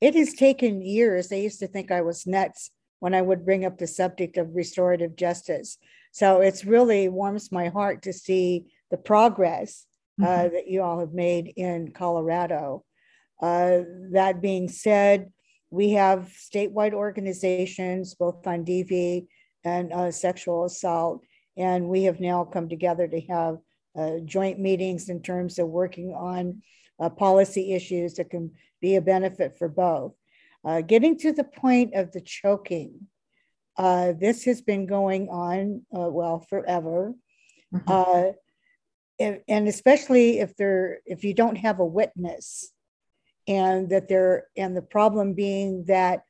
[0.00, 1.28] it has taken years.
[1.28, 2.70] They used to think I was nuts
[3.00, 5.78] when I would bring up the subject of restorative justice.
[6.12, 9.86] So it's really warms my heart to see the progress
[10.20, 10.52] uh, Mhm.
[10.52, 12.84] that you all have made in Colorado.
[13.40, 13.80] Uh,
[14.12, 15.32] that being said,
[15.70, 19.26] we have statewide organizations, both on DV
[19.64, 21.24] and uh, sexual assault,
[21.56, 23.58] and we have now come together to have
[23.96, 26.62] uh, joint meetings in terms of working on
[26.98, 28.50] uh, policy issues that can
[28.80, 30.14] be a benefit for both.
[30.64, 33.08] Uh, getting to the point of the choking,
[33.76, 37.14] uh, this has been going on, uh, well, forever.
[37.74, 37.82] Mhm.
[37.86, 38.32] Uh,
[39.18, 42.72] and, and especially if they're if you don't have a witness
[43.46, 46.22] and that they're and the problem being that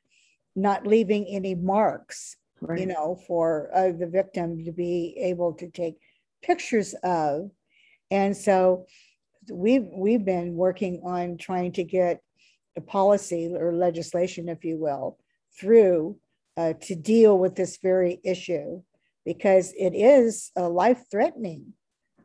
[0.55, 2.35] not leaving any marks
[2.77, 5.95] you know for uh, the victim to be able to take
[6.41, 7.49] pictures of.
[8.11, 8.85] And so
[9.51, 12.21] we've we've been working on trying to get
[12.77, 15.17] a policy or legislation if you will
[15.59, 16.17] through
[16.57, 18.81] uh, to deal with this very issue
[19.25, 21.73] because it is uh, life threatening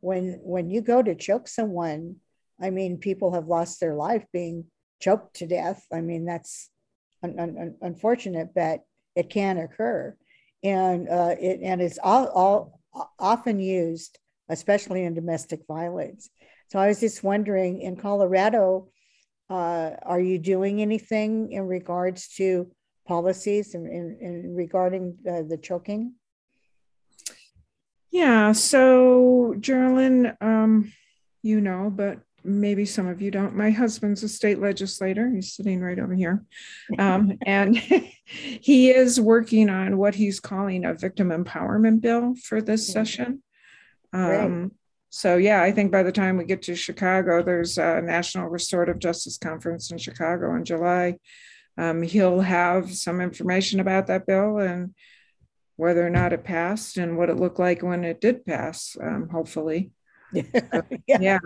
[0.01, 2.17] when when you go to choke someone
[2.61, 4.65] i mean people have lost their life being
[5.01, 5.85] choked to death.
[5.93, 6.71] I mean that's
[7.23, 8.81] un- un- unfortunate but
[9.15, 10.17] it can occur
[10.63, 12.83] and uh, it and it's all, all
[13.19, 16.31] often used especially in domestic violence
[16.69, 18.89] so i was just wondering in colorado
[19.51, 22.71] uh, are you doing anything in regards to
[23.07, 26.13] policies and in, in regarding uh, the choking
[28.11, 28.53] Yeah.
[28.53, 30.93] So, Geraldine, um,
[31.43, 33.55] you know, but maybe some of you don't.
[33.57, 35.29] My husband's a state legislator.
[35.31, 36.45] He's sitting right over here.
[36.99, 37.77] Um, and
[38.25, 42.93] he is working on what he's calling a victim empowerment bill for this Mhm.
[42.93, 43.43] session.
[44.13, 44.73] Um,
[45.11, 48.99] so, yeah, I think by the time we get to Chicago, there's a National Restorative
[48.99, 51.17] Justice Conference in Chicago in July.
[51.77, 54.95] Um, he'll have some information about that bill and
[55.77, 59.29] whether or not it passed and what it looked like when it did pass, um,
[59.31, 59.93] hopefully.
[60.33, 61.19] yeah.
[61.21, 61.39] Yeah,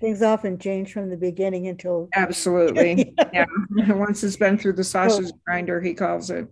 [0.00, 3.14] things often change from the beginning until absolutely.
[3.32, 3.46] Yeah.
[3.88, 6.48] Once it's been through the sausage grinder, he calls it.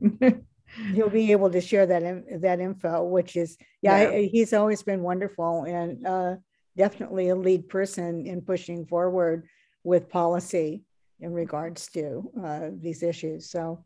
[0.95, 4.09] he'll be able to share that in, that info which is yeah, Yeah.
[4.09, 6.37] I- he's always been wonderful and uh,
[6.77, 9.47] definitely a lead person in pushing forward
[9.85, 10.83] with policy
[11.21, 13.85] in regards to uh, these issues so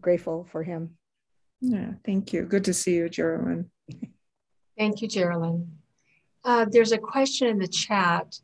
[0.00, 0.96] grateful for him
[1.64, 2.42] yeah, thank you.
[2.44, 3.70] Good to see you, Geraldine.
[4.76, 5.78] Thank you, Geraldine.
[6.44, 8.38] Uh, there's a question in the chat.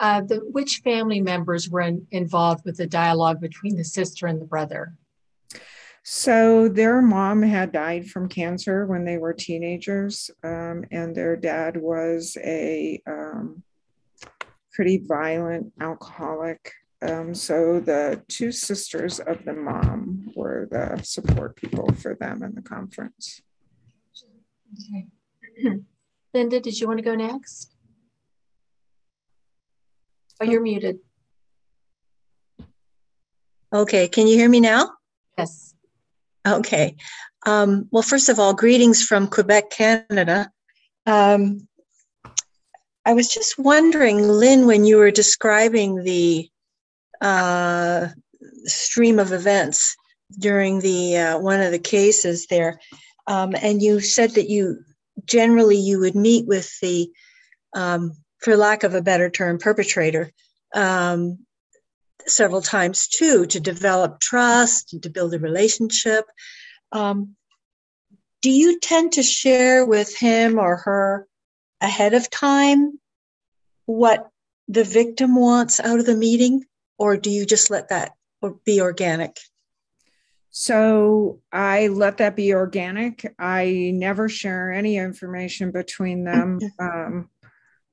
[0.00, 4.40] Uh, the, which family members were in, involved with the dialogue between the sister and
[4.40, 4.96] the brother?
[6.02, 11.76] So their mom had died from cancer when they were teenagers, um, and their dad
[11.76, 13.62] was a um,
[14.72, 16.72] pretty violent alcoholic.
[17.02, 22.54] Um, so the two sisters of the mom were the support people for them in
[22.54, 23.40] the conference.
[24.94, 25.06] Okay.
[26.34, 27.70] Linda, did you want to go next?
[30.40, 30.98] Oh, you're muted.
[33.72, 34.92] Okay, can you hear me now?
[35.36, 35.74] Yes.
[36.46, 36.96] Okay.
[37.44, 40.50] Um, well, first of all, greetings from Quebec, Canada.
[41.06, 41.68] Um,
[43.04, 46.48] I was just wondering, Lynn, when you were describing the
[47.20, 48.08] uh,
[48.64, 49.96] stream of events
[50.38, 52.80] during the uh, one of the cases there,
[53.26, 54.84] um, and you said that you
[55.24, 57.10] generally you would meet with the,
[57.74, 60.32] um, for lack of a better term, perpetrator
[60.74, 61.38] um,
[62.26, 66.24] several times too to develop trust and to build a relationship.
[66.92, 67.36] Um,
[68.42, 71.26] do you tend to share with him or her
[71.80, 72.98] ahead of time
[73.86, 74.28] what
[74.68, 76.64] the victim wants out of the meeting,
[76.98, 78.12] or do you just let that
[78.64, 79.38] be organic?
[80.52, 83.34] So I let that be organic.
[83.38, 86.58] I never share any information between them.
[86.78, 87.30] Um,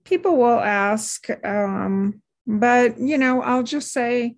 [0.03, 4.35] people will ask, um, but you know, I'll just say,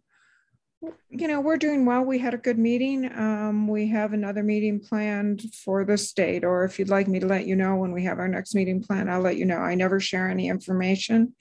[1.09, 2.03] you know, we're doing well.
[2.03, 3.11] We had a good meeting.
[3.11, 7.27] Um, we have another meeting planned for the state, or if you'd like me to
[7.27, 9.57] let you know when we have our next meeting plan, I'll let you know.
[9.57, 11.33] I never share any information.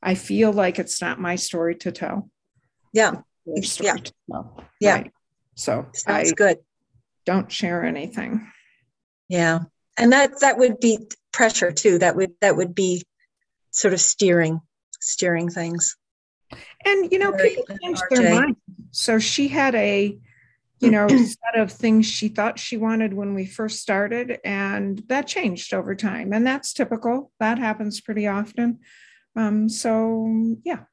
[0.00, 2.30] I feel like it's not my story to tell.
[2.92, 3.16] Yeah.
[4.28, 4.42] Yeah.
[4.80, 4.94] Yeah.
[4.94, 5.12] right?
[5.60, 6.58] So Sounds I good.
[7.26, 8.50] don't share anything.
[9.28, 9.60] Yeah.
[9.98, 10.98] And that that would be
[11.32, 11.98] pressure too.
[11.98, 13.04] That would that would be
[13.70, 14.60] sort of steering
[15.00, 15.96] steering things.
[16.84, 18.16] And you know, Very people change RJ.
[18.16, 18.56] their mind.
[18.90, 20.18] So she had a,
[20.80, 25.26] you know, set of things she thought she wanted when we first started, and that
[25.26, 26.32] changed over time.
[26.32, 27.32] And that's typical.
[27.38, 28.78] That happens pretty often.
[29.36, 30.84] Um, so yeah.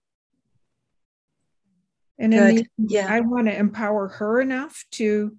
[2.20, 3.08] And in the, Yeah.
[3.10, 5.38] I want to empower her enough to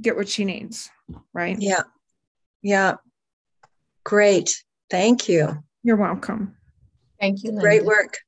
[0.00, 0.90] get what she needs,
[1.32, 1.56] right?
[1.60, 1.82] Yeah.
[2.62, 2.96] Yeah.
[4.04, 4.62] Great.
[4.90, 5.62] Thank you.
[5.82, 6.56] You're welcome.
[7.20, 7.62] Thank you, Linda.
[7.62, 8.18] Great work.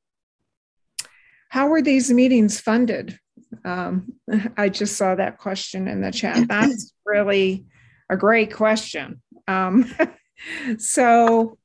[1.48, 3.18] How were these meetings funded?
[3.64, 4.14] Um,
[4.56, 6.46] I just saw that question in the chat.
[6.48, 7.66] That's really
[8.10, 9.20] a great question.
[9.46, 9.92] Um,
[10.78, 11.58] so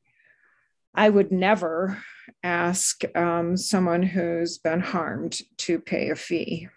[0.93, 1.97] I would never
[2.43, 6.67] ask um, someone who's been harmed to pay a fee.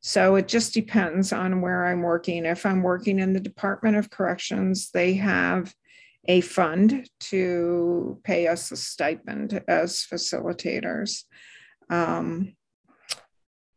[0.00, 2.44] So it just depends on where I'm working.
[2.44, 5.72] If I'm working in the Department of Corrections, they have
[6.26, 11.24] a fund to pay us a stipend as facilitators.
[11.88, 12.54] Um,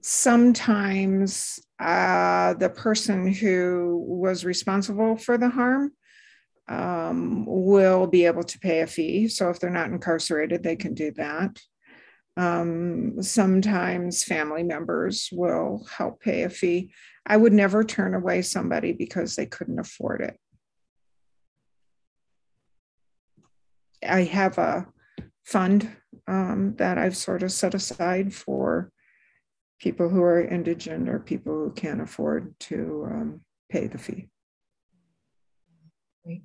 [0.01, 5.91] sometimes uh, the person who was responsible for the harm
[6.67, 9.27] um, will be able to pay a fee.
[9.27, 11.61] So if they're not incarcerated, they can do that.
[12.37, 16.91] Um, sometimes family members will help pay a fee.
[17.25, 20.37] I would never turn away somebody because they couldn't afford it.
[24.07, 24.87] I have a
[25.45, 25.95] fund
[26.27, 28.91] um, that I've sort of set aside for
[29.79, 34.27] people who are indigent or people who can't afford to um, pay the fee.
[36.23, 36.43] Great.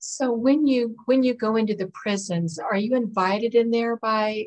[0.00, 4.46] So when you when you go into the prisons, are you invited in there by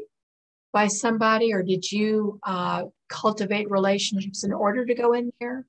[0.74, 5.66] by somebody, or did you uh, cultivate relationships in order to go in there?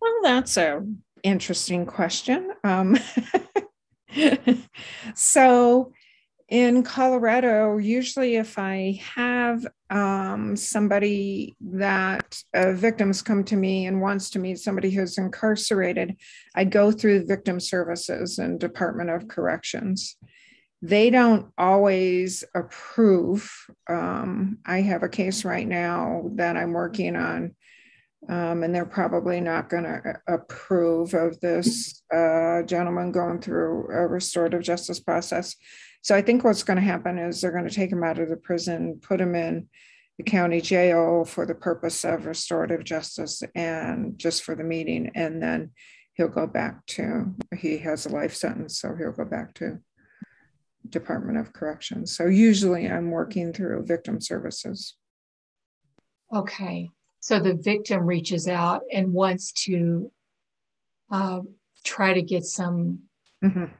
[0.00, 0.86] Well, that's a
[1.22, 2.52] interesting question.
[2.64, 2.98] Um,
[5.14, 5.92] so
[6.52, 14.02] in Colorado, usually if I have um, somebody that uh, victims come to me and
[14.02, 16.14] wants to meet somebody who's incarcerated,
[16.54, 20.18] I go through Victim Services and Department of Corrections.
[20.82, 23.50] They don't always approve.
[23.88, 27.54] Um, I have a case right now that I'm working on
[28.28, 34.06] um, and they're probably not going to approve of this uh, gentleman going through a
[34.06, 35.56] restorative justice process.
[36.02, 38.28] So I think what's going to happen is they're going to take him out of
[38.28, 39.68] the prison, put him in
[40.18, 45.40] the county jail for the purpose of restorative justice and just for the meeting, and
[45.42, 45.70] then
[46.14, 49.78] he'll go back to he has a life sentence, so he'll go back to
[50.88, 52.14] Department of Corrections.
[52.14, 54.96] So usually I'm working through victim services.
[56.34, 56.90] Okay,
[57.20, 60.10] so the victim reaches out and wants to
[61.10, 61.40] uh,
[61.84, 63.02] try to get some
[63.42, 63.70] Mhm.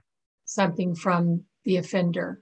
[0.45, 2.40] something from the offender.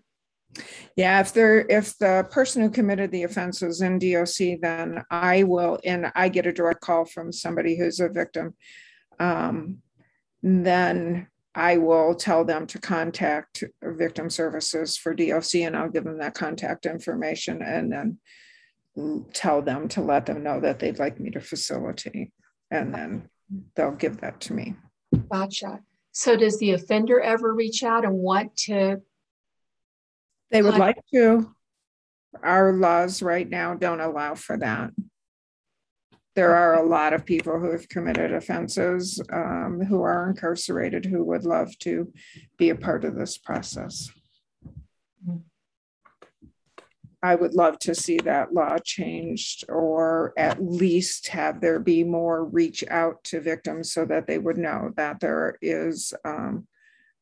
[0.97, 5.45] Yeah, if they're if the person who committed the offense is in DOC, then I
[5.45, 8.55] will, and I get a direct call from somebody who's a victim.
[9.21, 9.79] Um,
[10.43, 16.19] then I will tell them to contact victim services for DOC and I'll give them
[16.19, 18.19] that contact information and then
[19.33, 22.33] tell them to let them know that they'd like me to facilitate.
[22.71, 23.29] And then
[23.75, 24.75] they'll give that to me.
[25.31, 25.81] Gotcha.
[26.13, 29.03] So does the offender ever reach out and want to?
[30.51, 31.55] They would like to.
[32.43, 34.91] Our laws right now don't allow for that.
[36.37, 41.25] There are a lot of people who have committed offenses, um, who are incarcerated, who
[41.25, 42.13] would love to
[42.57, 44.11] be a part of this process.
[47.23, 52.45] I would love to see that law changed or at least have there be more
[52.45, 56.67] reach out to victims so that they would know that there is um,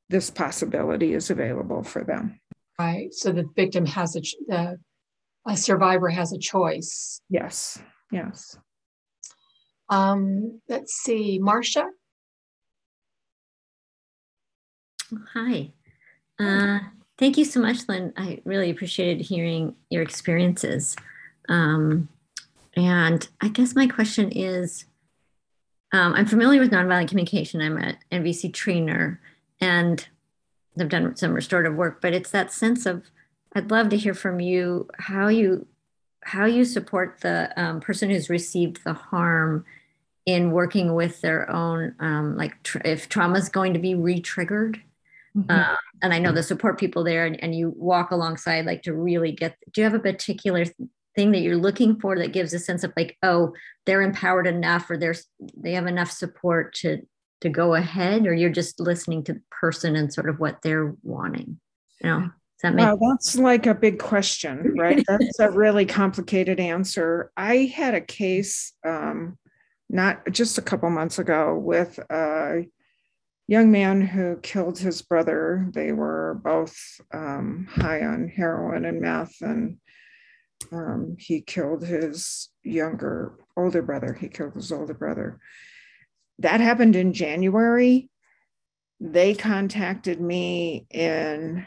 [0.09, 2.41] this possibility is available for them.
[2.79, 3.13] Right.
[3.13, 4.79] So the victim has a the
[5.47, 7.21] a survivor has a choice.
[7.29, 7.81] Yes,
[8.13, 8.57] yes.
[9.89, 11.87] Um, let's see, Marcia.
[15.35, 15.73] Hi.
[16.39, 16.81] Uh,
[17.17, 18.13] thank you so much, Lynn.
[18.17, 20.95] I really appreciated hearing your experiences.
[21.49, 22.09] Um,
[22.77, 24.85] and I guess my question is
[25.93, 27.63] um, I'm familiar with nonviolent communication.
[27.63, 29.21] I'm an NVC trainer
[29.61, 30.07] and
[30.81, 33.11] I've done some restorative work, but it's that sense of
[33.55, 35.67] I'd love to hear from you how you
[36.23, 39.65] how you support the um, person who's received the harm
[40.27, 44.83] in working with their own, um, like tr- if trauma is going to be re-triggered.
[45.35, 45.51] Mm-hmm.
[45.51, 48.93] Uh, and I know the support people there, and, and you walk alongside, like to
[48.93, 49.57] really get.
[49.73, 50.67] Do you have a particular
[51.15, 53.55] thing that you're looking for that gives a sense of like, oh,
[53.87, 55.27] they're empowered enough, or there's
[55.57, 57.07] they have enough support to
[57.41, 60.95] to go ahead, or you're just listening to the person and sort of what they're
[61.03, 61.59] wanting?
[62.03, 62.31] You know,
[62.63, 65.05] that make- well, that's like a big question, right?
[65.09, 67.31] that's a really complicated answer.
[67.37, 69.39] I had a case um,
[69.89, 72.67] not just a couple months ago with a
[73.47, 75.69] young man who killed his brother.
[75.73, 76.77] They were both
[77.13, 79.79] um, high on heroin and meth, and
[80.71, 84.13] um, he killed his younger, older brother.
[84.13, 85.41] He killed his older brother.
[86.39, 88.11] That happened in January.
[89.01, 91.67] They contacted me in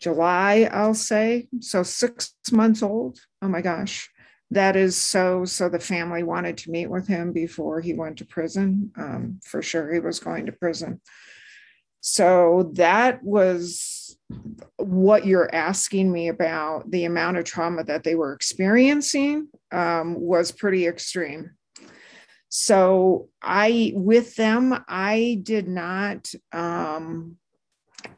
[0.00, 1.48] July, I'll say.
[1.60, 3.18] So six months old.
[3.42, 4.08] Oh my gosh.
[4.52, 5.44] That is so.
[5.44, 8.90] So the family wanted to meet with him before he went to prison.
[8.96, 11.00] Um, for sure, he was going to prison.
[12.00, 14.18] So that was
[14.76, 16.90] what you're asking me about.
[16.90, 21.50] The amount of trauma that they were experiencing um, was pretty extreme.
[22.50, 27.36] So I, with them, I did not um,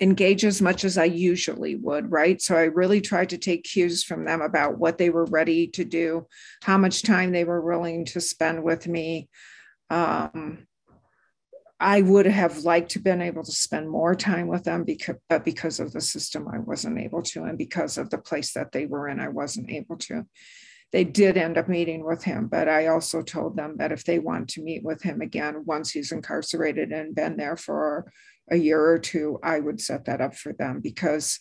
[0.01, 2.41] engage as much as I usually would, right?
[2.41, 5.85] So I really tried to take cues from them about what they were ready to
[5.85, 6.26] do,
[6.62, 9.28] how much time they were willing to spend with me.
[9.91, 10.66] Um,
[11.78, 15.45] I would have liked to been able to spend more time with them because, but
[15.45, 18.87] because of the system, I wasn't able to, and because of the place that they
[18.87, 20.24] were in, I wasn't able to.
[20.93, 24.18] They did end up meeting with him, but I also told them that if they
[24.18, 28.12] want to meet with him again once he's incarcerated and been there for
[28.51, 31.40] a year or two, I would set that up for them because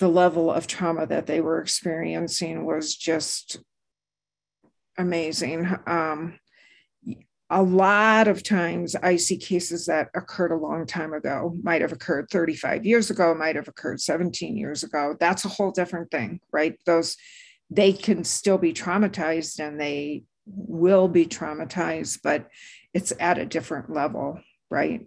[0.00, 3.60] the level of trauma that they were experiencing was just
[4.98, 5.68] amazing.
[5.86, 6.40] Um,
[7.50, 11.92] a lot of times I see cases that occurred a long time ago, might have
[11.92, 15.16] occurred 35 years ago, might have occurred 17 years ago.
[15.18, 16.76] That's a whole different thing, right?
[16.86, 17.16] Those,
[17.70, 22.48] they can still be traumatized and they will be traumatized, but
[22.92, 24.40] it's at a different level,
[24.70, 25.06] right?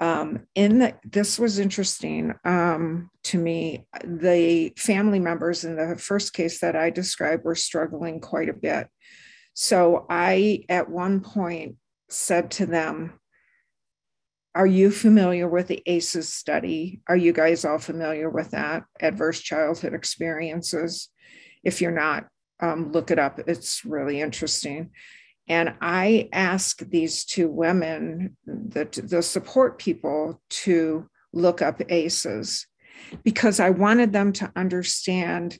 [0.00, 3.86] Um, in the, this was interesting um, to me.
[4.02, 8.88] The family members in the first case that I described were struggling quite a bit.
[9.54, 11.76] So I, at one point,
[12.08, 13.20] said to them,
[14.54, 17.00] Are you familiar with the ACEs study?
[17.08, 18.84] Are you guys all familiar with that?
[19.00, 21.08] Adverse childhood experiences.
[21.64, 22.26] If you're not,
[22.60, 23.40] um, look it up.
[23.46, 24.90] It's really interesting.
[25.48, 32.66] And I ask these two women, the, the support people, to look up ACEs
[33.22, 35.58] because I wanted them to understand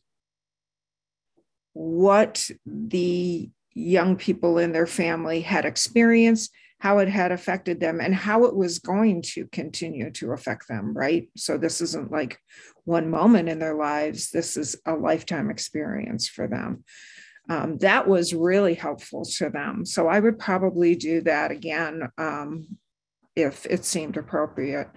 [1.74, 6.52] what the young people in their family had experienced,
[6.84, 10.94] how it had affected them, and how it was going to continue to affect them,
[10.94, 11.28] right?
[11.36, 12.38] So, this isn't like
[12.84, 16.84] one moment in their lives, this is a lifetime experience for them
[17.48, 19.84] um, that was really helpful to them.
[19.84, 22.78] So I would probably do that again um,
[23.36, 24.88] if it seemed appropriate.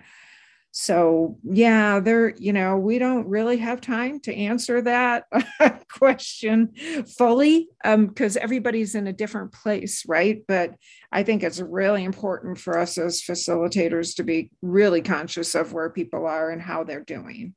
[0.79, 5.23] So yeah, there, you know, we don't really have time to answer that
[5.91, 6.71] question
[7.17, 10.43] fully because um, everybody's in a different place, right?
[10.47, 10.75] But
[11.11, 15.89] I think it's really important for us as facilitators to be really conscious of where
[15.89, 17.55] people are and how they're doing.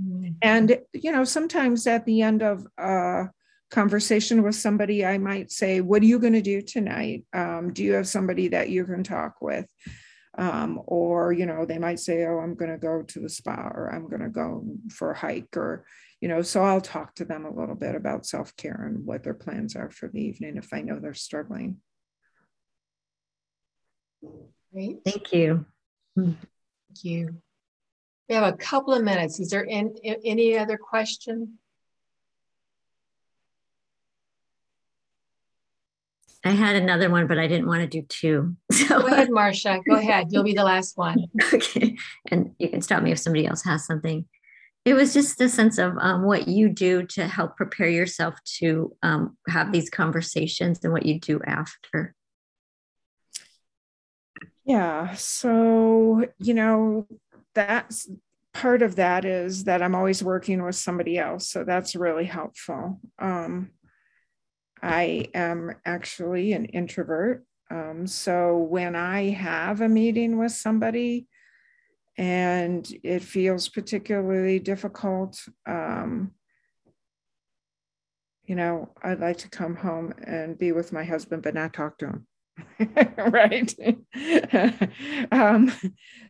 [0.00, 0.34] Mm-hmm.
[0.40, 3.24] And you know, sometimes at the end of uh,
[3.72, 7.24] conversation with somebody, I might say, What are you going to do tonight?
[7.32, 9.66] Um, do you have somebody that you can talk with?
[10.38, 13.70] Um, or, you know, they might say, Oh, I'm going to go to the spa
[13.74, 15.86] or I'm going to go for a hike or,
[16.20, 19.22] you know, so I'll talk to them a little bit about self care and what
[19.22, 21.78] their plans are for the evening if I know they're struggling.
[24.72, 24.98] Great.
[25.04, 25.64] Thank you.
[26.16, 26.36] Thank
[27.02, 27.36] you.
[28.28, 29.38] We have a couple of minutes.
[29.40, 31.58] Is there any, any other question?
[36.48, 38.56] I had another one, but I didn't want to do two.
[38.72, 39.80] So go ahead, Marcia.
[39.88, 40.28] Go ahead.
[40.30, 41.26] You'll be the last one.
[41.52, 41.96] okay.
[42.30, 44.26] And you can stop me if somebody else has something.
[44.84, 48.94] It was just the sense of um, what you do to help prepare yourself to
[49.02, 52.14] um, have these conversations and what you do after.
[54.64, 55.14] Yeah.
[55.14, 57.06] So, you know,
[57.54, 58.08] that's
[58.52, 61.48] part of that is that I'm always working with somebody else.
[61.48, 63.00] So that's really helpful.
[63.18, 63.70] Um,
[64.82, 67.44] I am actually an introvert.
[67.70, 71.26] Um, so when I have a meeting with somebody
[72.16, 76.32] and it feels particularly difficult, um,
[78.46, 81.98] you know, I'd like to come home and be with my husband, but not talk
[81.98, 82.26] to him.
[83.18, 83.74] right.
[85.32, 85.72] um,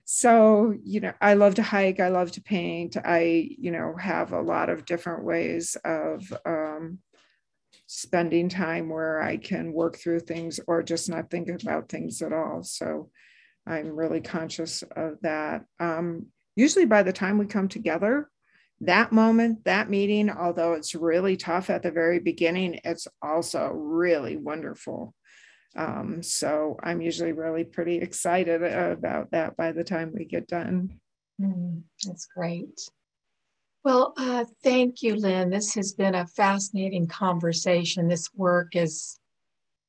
[0.05, 2.97] so, you know, I love to hike, I love to paint.
[2.97, 6.99] I, you know, have a lot of different ways of um,
[7.87, 12.32] spending time where I can work through things or just not think about things at
[12.32, 12.62] all.
[12.62, 13.11] So
[13.66, 15.64] I'm really conscious of that.
[15.78, 18.28] Um, usually by the time we come together,
[18.80, 24.37] that moment, that meeting, although it's really tough at the very beginning, it's also really
[24.37, 25.14] wonderful.
[25.76, 31.01] Um, so I'm usually really pretty excited about that by the time we get done.
[31.41, 32.80] Mm, that's great.
[33.87, 35.49] Well, uh, thank you, Lynn.
[35.49, 38.09] This has been a fascinating conversation.
[38.09, 39.20] This work is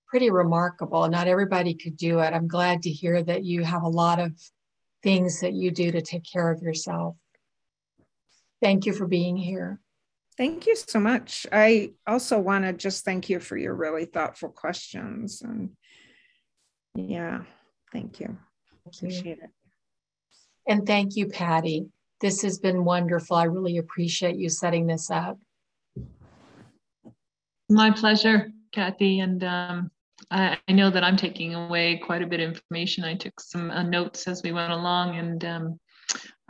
[0.06, 1.08] pretty remarkable.
[1.08, 2.32] Not everybody could do it.
[2.32, 4.34] I'm glad to hear that you have a lot of
[5.02, 7.16] things that you do to take care of yourself.
[8.62, 9.80] Thank you for being here.
[10.38, 11.48] Thank you so much.
[11.52, 15.42] I also want to just thank you for your really thoughtful questions.
[15.42, 15.72] And
[16.94, 17.46] yeah,
[17.92, 18.28] thank you.
[18.28, 19.08] Thank you.
[19.08, 19.50] Appreciate it.
[20.68, 21.88] And thank you, Patty.
[22.20, 23.36] This has been wonderful.
[23.36, 25.38] I really appreciate you setting this up.
[27.70, 29.20] My pleasure, Kathy.
[29.20, 29.92] And um,
[30.32, 33.04] I, I, know that I'm taking away quite a bit of information.
[33.04, 35.80] I took some uh, notes as we went along, and um,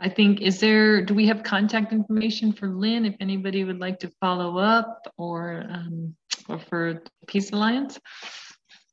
[0.00, 3.98] I think, is there, do we have contact information for Lynn if anybody would like
[4.00, 6.14] to follow up or, um,
[6.48, 7.98] or for Peace Alliance?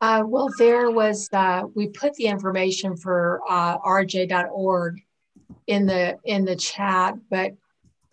[0.01, 4.99] Uh, well, there was, uh, we put the information for uh, rj.org
[5.67, 7.53] in the in the chat, but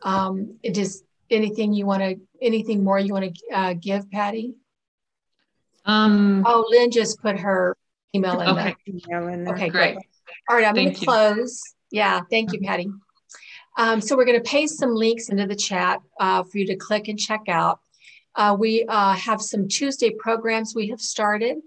[0.02, 4.54] um, it is anything you want to, anything more you want to uh, give, Patty?
[5.84, 7.76] Um, oh, Lynn just put her
[8.14, 8.76] email in okay.
[8.86, 9.22] there.
[9.52, 9.94] Okay, great.
[9.94, 9.96] great.
[10.48, 11.60] All right, I'm going to close.
[11.90, 12.88] Yeah, thank you, Patty.
[13.76, 16.76] Um, so we're going to paste some links into the chat uh, for you to
[16.76, 17.80] click and check out.
[18.34, 21.58] Uh, we uh, have some Tuesday programs we have started.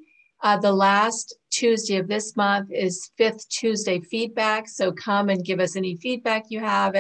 [0.41, 4.67] Uh, the last Tuesday of this month is Fifth Tuesday feedback.
[4.67, 6.95] So come and give us any feedback you have,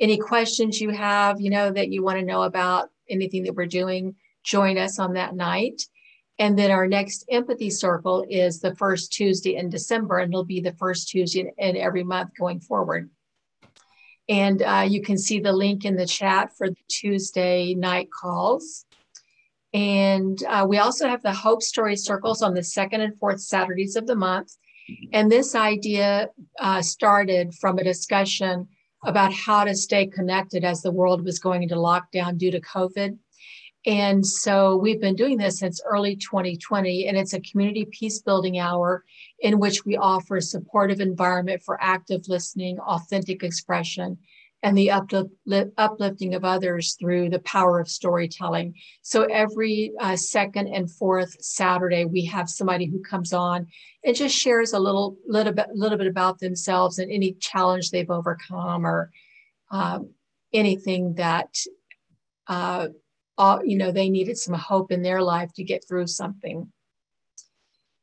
[0.00, 3.66] any questions you have, you know, that you want to know about anything that we're
[3.66, 4.16] doing.
[4.42, 5.82] Join us on that night.
[6.40, 10.60] And then our next empathy circle is the first Tuesday in December, and it'll be
[10.60, 13.08] the first Tuesday in every month going forward.
[14.28, 18.84] And uh, you can see the link in the chat for the Tuesday night calls.
[19.74, 23.96] And uh, we also have the Hope Story Circles on the second and fourth Saturdays
[23.96, 24.56] of the month.
[25.12, 26.28] And this idea
[26.60, 28.68] uh, started from a discussion
[29.04, 33.18] about how to stay connected as the world was going into lockdown due to COVID.
[33.84, 38.60] And so we've been doing this since early 2020, and it's a community peace building
[38.60, 39.04] hour
[39.40, 44.18] in which we offer a supportive environment for active listening, authentic expression,
[44.62, 48.74] and the uplifting of others through the power of storytelling.
[49.02, 53.66] So every uh, second and fourth Saturday, we have somebody who comes on
[54.04, 58.08] and just shares a little, little bit, little bit about themselves and any challenge they've
[58.10, 59.10] overcome or
[59.72, 60.10] um,
[60.52, 61.56] anything that
[62.46, 62.88] uh,
[63.36, 66.70] all, you know, they needed some hope in their life to get through something.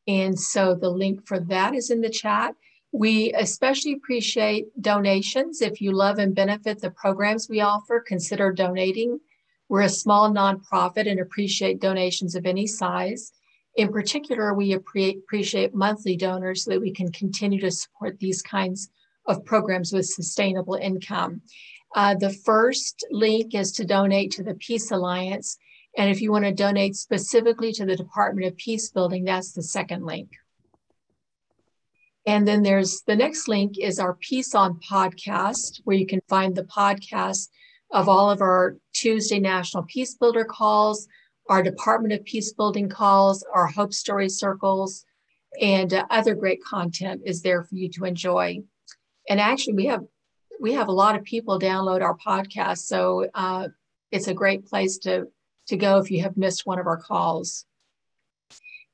[0.08, 2.56] And so the link for that is in the chat.
[2.92, 5.62] We especially appreciate donations.
[5.62, 9.20] If you love and benefit the programs we offer, consider donating.
[9.68, 13.32] We're a small nonprofit and appreciate donations of any size.
[13.76, 18.90] In particular, we appreciate monthly donors so that we can continue to support these kinds
[19.28, 21.42] of programs with sustainable income.
[21.96, 25.58] Uh, the first link is to donate to the Peace Alliance.
[25.98, 29.64] And if you want to donate specifically to the Department of Peace Building, that's the
[29.64, 30.32] second link.
[32.26, 36.56] And then there's the next link is our Peace On podcast, where you can find
[36.56, 37.50] the podcast
[37.92, 41.08] of all of our Tuesday National Peace Builder calls,
[41.50, 45.06] our Department of Peace Building calls, our Hope Story circles,
[45.60, 48.60] and uh, other great content is there for you to enjoy.
[49.30, 50.04] And actually, we have
[50.60, 53.70] we have a lot of people download our podcast, so uh,
[54.12, 55.28] it's a great place to
[55.68, 57.66] to go if you have missed one of our calls.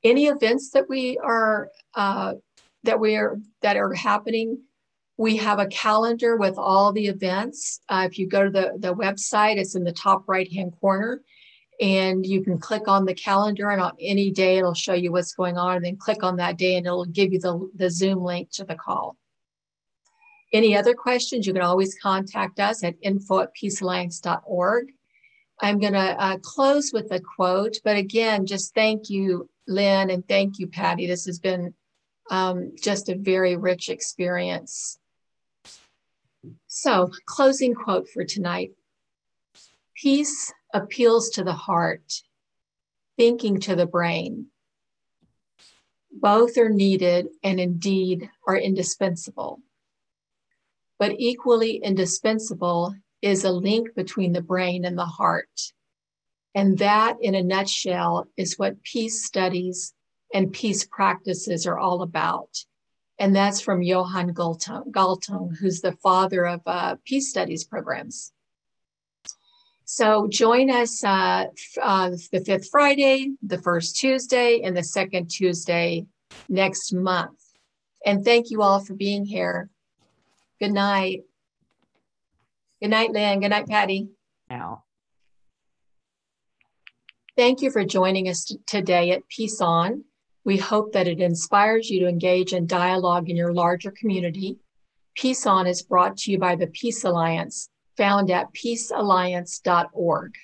[0.04, 2.34] Any events that we are uh,
[2.86, 4.58] that we are that are happening,
[5.16, 7.80] we have a calendar with all the events.
[7.88, 11.22] Uh, if you go to the the website, it's in the top right hand corner,
[11.80, 15.34] and you can click on the calendar, and on any day it'll show you what's
[15.34, 15.76] going on.
[15.76, 18.64] And then click on that day, and it'll give you the the Zoom link to
[18.64, 19.16] the call.
[20.52, 24.86] Any other questions, you can always contact us at info at peacealliance.org.
[25.60, 30.26] I'm going to uh, close with a quote, but again, just thank you, Lynn, and
[30.28, 31.06] thank you, Patty.
[31.06, 31.74] This has been
[32.30, 34.98] um, just a very rich experience.
[36.66, 38.72] So, closing quote for tonight
[39.94, 42.22] Peace appeals to the heart
[43.16, 44.46] thinking to the brain.
[46.12, 49.60] Both are needed and indeed are indispensable.
[50.98, 55.72] But equally indispensable is a link between the brain and the heart.
[56.54, 59.92] And that, in a nutshell, is what peace studies
[60.36, 62.50] and peace practices are all about.
[63.18, 68.34] And that's from Johan Galtung, Galtung who's the father of uh, peace studies programs.
[69.86, 71.46] So join us uh,
[71.82, 76.04] uh, the fifth Friday, the first Tuesday, and the second Tuesday
[76.50, 77.40] next month.
[78.04, 79.70] And thank you all for being here.
[80.60, 81.22] Good night.
[82.82, 83.40] Good night, Lynn.
[83.40, 84.10] Good night, Patty.
[84.50, 84.84] Now.
[87.38, 90.04] Thank you for joining us today at Peace On.
[90.46, 94.60] We hope that it inspires you to engage in dialogue in your larger community.
[95.16, 100.34] Peace On is brought to you by the Peace Alliance, found at peacealliance.org.